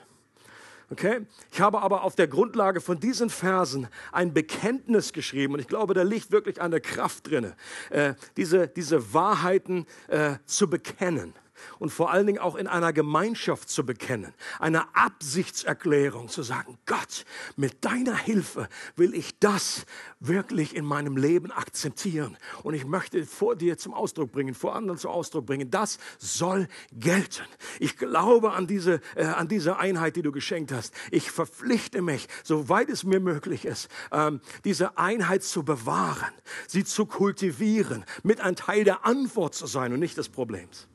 Okay? 0.90 1.26
Ich 1.50 1.60
habe 1.60 1.82
aber 1.82 2.04
auf 2.04 2.16
der 2.16 2.26
Grundlage 2.26 2.80
von 2.80 3.00
diesen 3.00 3.28
Versen 3.28 3.88
ein 4.12 4.32
Bekenntnis 4.32 5.12
geschrieben 5.12 5.54
und 5.54 5.60
ich 5.60 5.68
glaube, 5.68 5.92
da 5.92 6.02
liegt 6.02 6.32
wirklich 6.32 6.60
eine 6.60 6.80
Kraft 6.80 7.30
drin, 7.30 7.54
diese, 8.36 8.68
diese 8.68 9.14
Wahrheiten 9.14 9.86
zu 10.44 10.68
bekennen 10.68 11.34
und 11.78 11.90
vor 11.90 12.12
allen 12.12 12.26
Dingen 12.26 12.38
auch 12.38 12.56
in 12.56 12.66
einer 12.66 12.92
Gemeinschaft 12.92 13.68
zu 13.68 13.84
bekennen, 13.84 14.34
eine 14.58 14.94
Absichtserklärung 14.94 16.28
zu 16.28 16.42
sagen, 16.42 16.78
Gott, 16.86 17.24
mit 17.56 17.84
deiner 17.84 18.16
Hilfe 18.16 18.68
will 18.96 19.14
ich 19.14 19.38
das 19.38 19.84
wirklich 20.20 20.76
in 20.76 20.84
meinem 20.84 21.16
Leben 21.16 21.50
akzeptieren 21.50 22.36
und 22.62 22.74
ich 22.74 22.84
möchte 22.84 23.24
vor 23.26 23.56
dir 23.56 23.78
zum 23.78 23.94
Ausdruck 23.94 24.32
bringen, 24.32 24.54
vor 24.54 24.74
anderen 24.74 24.98
zum 24.98 25.10
Ausdruck 25.10 25.46
bringen, 25.46 25.70
das 25.70 25.98
soll 26.18 26.68
gelten. 26.92 27.44
Ich 27.80 27.96
glaube 27.96 28.52
an 28.52 28.66
diese, 28.66 29.00
äh, 29.14 29.24
an 29.24 29.48
diese 29.48 29.78
Einheit, 29.78 30.16
die 30.16 30.22
du 30.22 30.32
geschenkt 30.32 30.72
hast. 30.72 30.94
Ich 31.10 31.30
verpflichte 31.30 32.02
mich, 32.02 32.28
soweit 32.44 32.88
es 32.88 33.04
mir 33.04 33.20
möglich 33.20 33.64
ist, 33.64 33.88
ähm, 34.10 34.40
diese 34.64 34.98
Einheit 34.98 35.42
zu 35.42 35.64
bewahren, 35.64 36.32
sie 36.66 36.84
zu 36.84 37.06
kultivieren, 37.06 38.04
mit 38.22 38.40
ein 38.40 38.56
Teil 38.56 38.84
der 38.84 39.04
Antwort 39.04 39.54
zu 39.54 39.66
sein 39.66 39.92
und 39.92 40.00
nicht 40.00 40.16
des 40.16 40.28
Problems. 40.28 40.88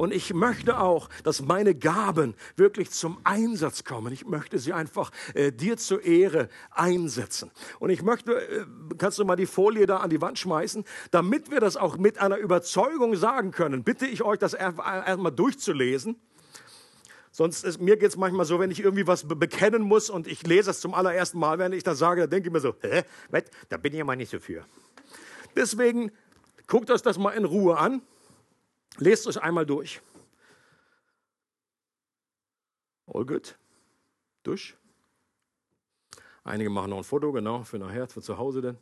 Und 0.00 0.14
ich 0.14 0.32
möchte 0.32 0.80
auch, 0.80 1.10
dass 1.24 1.42
meine 1.42 1.74
Gaben 1.74 2.34
wirklich 2.56 2.90
zum 2.90 3.18
Einsatz 3.22 3.84
kommen. 3.84 4.14
Ich 4.14 4.24
möchte 4.24 4.58
sie 4.58 4.72
einfach 4.72 5.10
äh, 5.34 5.52
dir 5.52 5.76
zur 5.76 6.02
Ehre 6.02 6.48
einsetzen. 6.70 7.50
Und 7.80 7.90
ich 7.90 8.00
möchte, 8.00 8.32
äh, 8.32 8.64
kannst 8.96 9.18
du 9.18 9.26
mal 9.26 9.36
die 9.36 9.44
Folie 9.44 9.84
da 9.84 9.98
an 9.98 10.08
die 10.08 10.22
Wand 10.22 10.38
schmeißen, 10.38 10.86
damit 11.10 11.50
wir 11.50 11.60
das 11.60 11.76
auch 11.76 11.98
mit 11.98 12.16
einer 12.16 12.38
Überzeugung 12.38 13.14
sagen 13.14 13.50
können, 13.50 13.84
bitte 13.84 14.06
ich 14.06 14.22
euch, 14.22 14.38
das 14.38 14.54
erstmal 14.54 15.32
durchzulesen. 15.32 16.16
Sonst 17.30 17.62
ist, 17.64 17.78
mir 17.78 17.98
geht 17.98 18.08
es 18.08 18.16
manchmal 18.16 18.46
so, 18.46 18.58
wenn 18.58 18.70
ich 18.70 18.80
irgendwie 18.80 19.06
was 19.06 19.28
be 19.28 19.36
bekennen 19.36 19.82
muss 19.82 20.08
und 20.08 20.26
ich 20.26 20.46
lese 20.46 20.70
es 20.70 20.80
zum 20.80 20.94
allerersten 20.94 21.38
Mal, 21.38 21.58
wenn 21.58 21.74
ich 21.74 21.82
das 21.82 21.98
sage, 21.98 22.22
dann 22.22 22.30
denke 22.30 22.48
ich 22.48 22.52
mir 22.54 22.60
so, 22.60 22.74
hä, 22.80 23.02
da 23.68 23.76
bin 23.76 23.92
ich 23.92 23.98
ja 23.98 24.04
mal 24.06 24.16
nicht 24.16 24.30
so 24.30 24.38
für. 24.38 24.64
Deswegen 25.54 26.10
guckt 26.66 26.90
euch 26.90 27.02
das 27.02 27.18
mal 27.18 27.32
in 27.32 27.44
Ruhe 27.44 27.76
an. 27.76 28.00
Lest 28.98 29.26
euch 29.26 29.40
einmal 29.40 29.66
durch. 29.66 30.00
All 33.06 33.24
good. 33.24 33.56
Durch. 34.42 34.76
Einige 36.44 36.70
machen 36.70 36.90
noch 36.90 36.98
ein 36.98 37.04
Foto, 37.04 37.32
genau, 37.32 37.64
für 37.64 37.78
nachher, 37.78 38.08
für 38.08 38.22
zu 38.22 38.38
Hause 38.38 38.62
denn. 38.62 38.78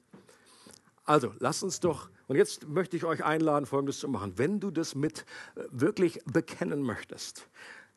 Also, 1.04 1.32
lasst 1.38 1.62
uns 1.62 1.80
doch, 1.80 2.10
und 2.26 2.36
jetzt 2.36 2.68
möchte 2.68 2.96
ich 2.96 3.04
euch 3.04 3.24
einladen, 3.24 3.64
Folgendes 3.64 3.98
zu 3.98 4.08
machen. 4.08 4.34
Wenn 4.36 4.60
du 4.60 4.70
das 4.70 4.94
mit 4.94 5.24
äh, 5.56 5.64
wirklich 5.70 6.20
bekennen 6.26 6.82
möchtest, 6.82 7.48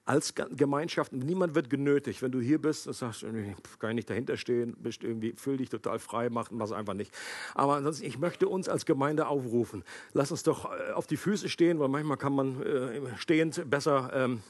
als 0.06 0.34
Gemeinschaft, 0.34 1.14
niemand 1.14 1.54
wird 1.54 1.70
genötigt, 1.70 2.22
wenn 2.22 2.32
du 2.32 2.40
hier 2.40 2.60
bist 2.60 2.88
und 2.88 2.94
sagst, 2.94 3.22
kann 3.22 3.92
ich 3.92 3.96
nicht 3.96 4.10
dahinter 4.10 4.36
stehen, 4.36 4.76
bist 4.80 5.04
irgendwie, 5.04 5.34
fühl 5.34 5.58
dich 5.58 5.70
total 5.70 6.00
frei, 6.00 6.30
mach 6.30 6.48
was 6.52 6.72
einfach 6.72 6.96
nicht. 6.96 7.14
Aber 7.54 7.76
ansonsten, 7.76 8.06
ich 8.06 8.18
möchte 8.18 8.48
uns 8.48 8.68
als 8.68 8.86
Gemeinde 8.86 9.28
aufrufen, 9.28 9.84
lass 10.14 10.32
uns 10.32 10.42
doch 10.44 10.66
äh, 10.66 10.92
auf 10.94 11.06
die 11.06 11.18
Füße 11.18 11.50
stehen, 11.50 11.80
weil 11.80 11.88
manchmal 11.88 12.18
kann 12.18 12.34
man 12.34 12.62
äh, 12.64 13.18
stehend 13.18 13.70
besser 13.70 14.12
ähm, 14.14 14.42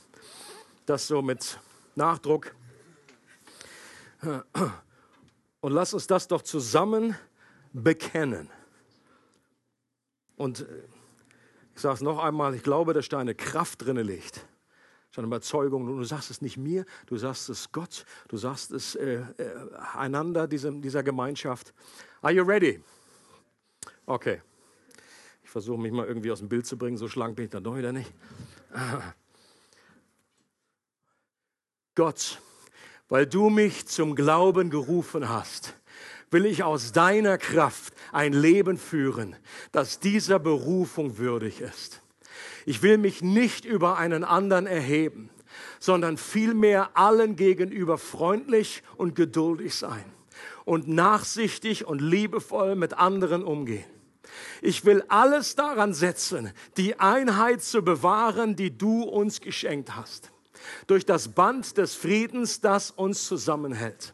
das 0.86 1.08
so 1.08 1.22
mit 1.22 1.60
Nachdruck. 1.96 2.56
Und 5.60 5.74
lass 5.74 5.94
uns 5.94 6.08
das 6.08 6.28
doch 6.28 6.44
zusammen 6.44 7.16
bekennen. 7.74 8.50
Und 10.38 10.62
äh, 10.62 10.66
ich 11.76 11.82
sage 11.82 11.96
es 11.96 12.02
noch 12.02 12.20
einmal, 12.20 12.56
ich 12.56 12.64
glaube, 12.64 12.94
dass 12.94 13.10
da 13.10 13.20
eine 13.20 13.36
Kraft 13.36 13.86
drin 13.86 13.98
liegt 13.98 14.46
sondern 15.12 15.30
Überzeugung. 15.30 15.88
Und 15.88 15.98
du 15.98 16.04
sagst 16.04 16.32
es 16.32 16.42
nicht 16.42 16.58
mir, 16.58 16.86
du 17.06 17.18
sagst 17.18 17.50
es 17.50 17.72
Gott, 17.72 18.06
du 18.30 18.38
sagst 18.38 18.72
es 18.72 18.96
äh, 18.96 19.24
äh, 19.38 19.52
einander, 19.96 20.48
diesem, 20.48 20.82
dieser 20.82 21.04
Gemeinschaft. 21.04 21.74
Are 22.22 22.34
you 22.34 22.44
ready? 22.44 22.82
Okay. 24.06 24.42
Ich 25.44 25.50
versuche 25.50 25.82
mich 25.82 25.92
mal 25.92 26.08
irgendwie 26.08 26.32
aus 26.32 26.40
dem 26.40 26.50
Bild 26.50 26.66
zu 26.66 26.78
bringen, 26.78 26.98
so 26.98 27.08
schlank 27.10 27.36
bin 27.36 27.46
ich 27.46 27.52
dann 27.52 27.64
doch 27.64 27.76
wieder 27.76 27.92
nicht. 27.92 28.12
Gott, 31.96 32.42
weil 33.10 33.28
du 33.28 33.50
mich 33.50 33.86
zum 33.88 34.16
Glauben 34.16 34.70
gerufen 34.70 35.28
hast, 35.28 35.76
will 36.30 36.46
ich 36.46 36.64
aus 36.64 36.94
deiner 36.94 37.38
Kraft 37.38 37.94
ein 38.14 38.32
Leben 38.32 38.78
führen, 38.78 39.36
das 39.74 40.00
dieser 40.00 40.40
Berufung 40.40 41.18
würdig 41.18 41.60
ist. 41.60 42.01
Ich 42.66 42.82
will 42.82 42.98
mich 42.98 43.22
nicht 43.22 43.66
über 43.66 43.98
einen 43.98 44.24
anderen 44.24 44.68
erheben, 44.68 45.30
sondern 45.80 46.18
vielmehr 46.18 46.92
allen 46.96 47.36
gegenüber 47.36 47.98
freundlich 47.98 48.84
und 48.98 49.16
geduldig 49.16 49.76
sein 49.76 50.06
und 50.66 50.88
nachsichtig 50.88 51.86
und 51.86 52.02
liebevoll 52.02 52.76
mit 52.76 52.94
anderen 52.94 53.44
umgehen. 53.44 53.86
Ich 54.62 54.86
will 54.86 55.04
alles 55.08 55.56
daran 55.56 55.94
setzen, 55.94 56.52
die 56.78 57.00
Einheit 57.00 57.62
zu 57.62 57.82
bewahren, 57.82 58.56
die 58.56 58.78
du 58.78 59.04
uns 59.04 59.42
geschenkt 59.42 59.96
hast, 59.96 60.32
durch 60.88 61.06
das 61.06 61.30
Band 61.30 61.78
des 61.78 61.96
Friedens, 61.96 62.62
das 62.62 62.92
uns 62.92 63.26
zusammenhält. 63.26 64.14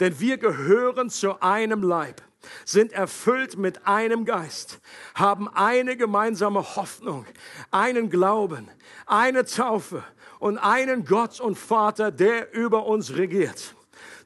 Denn 0.00 0.18
wir 0.20 0.38
gehören 0.38 1.10
zu 1.10 1.40
einem 1.40 1.82
Leib 1.82 2.22
sind 2.64 2.92
erfüllt 2.92 3.56
mit 3.56 3.86
einem 3.86 4.24
Geist, 4.24 4.80
haben 5.14 5.48
eine 5.48 5.96
gemeinsame 5.96 6.76
Hoffnung, 6.76 7.26
einen 7.70 8.10
Glauben, 8.10 8.68
eine 9.06 9.44
Taufe 9.44 10.02
und 10.38 10.58
einen 10.58 11.04
Gott 11.04 11.40
und 11.40 11.56
Vater, 11.56 12.10
der 12.10 12.52
über 12.52 12.86
uns 12.86 13.16
regiert, 13.16 13.74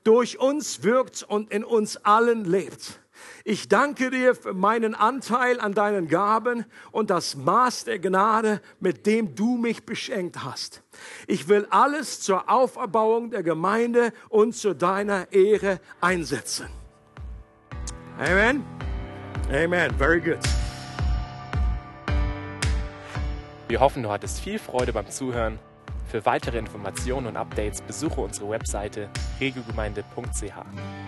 durch 0.04 0.38
uns 0.38 0.82
wirkt 0.82 1.22
und 1.22 1.50
in 1.52 1.64
uns 1.64 1.96
allen 1.98 2.44
lebt. 2.44 3.00
Ich 3.44 3.68
danke 3.68 4.10
dir 4.10 4.34
für 4.34 4.52
meinen 4.52 4.94
Anteil 4.94 5.60
an 5.60 5.74
deinen 5.74 6.08
Gaben 6.08 6.64
und 6.92 7.10
das 7.10 7.34
Maß 7.34 7.84
der 7.84 7.98
Gnade, 7.98 8.60
mit 8.80 9.06
dem 9.06 9.34
du 9.34 9.56
mich 9.56 9.86
beschenkt 9.86 10.44
hast. 10.44 10.82
Ich 11.26 11.48
will 11.48 11.66
alles 11.70 12.20
zur 12.20 12.50
Auferbauung 12.50 13.30
der 13.30 13.42
Gemeinde 13.42 14.12
und 14.28 14.54
zu 14.54 14.74
deiner 14.74 15.32
Ehre 15.32 15.80
einsetzen. 16.00 16.68
Amen. 18.18 18.64
Amen. 19.50 19.90
Very 19.96 20.20
good. 20.20 20.38
Wir 23.68 23.80
hoffen, 23.80 24.02
du 24.02 24.10
hattest 24.10 24.40
viel 24.40 24.58
Freude 24.58 24.92
beim 24.92 25.08
Zuhören. 25.08 25.58
Für 26.06 26.24
weitere 26.24 26.58
Informationen 26.58 27.26
und 27.26 27.36
Updates 27.36 27.82
besuche 27.82 28.22
unsere 28.22 28.50
Webseite 28.50 29.08
regelgemeinde.ch. 29.40 31.07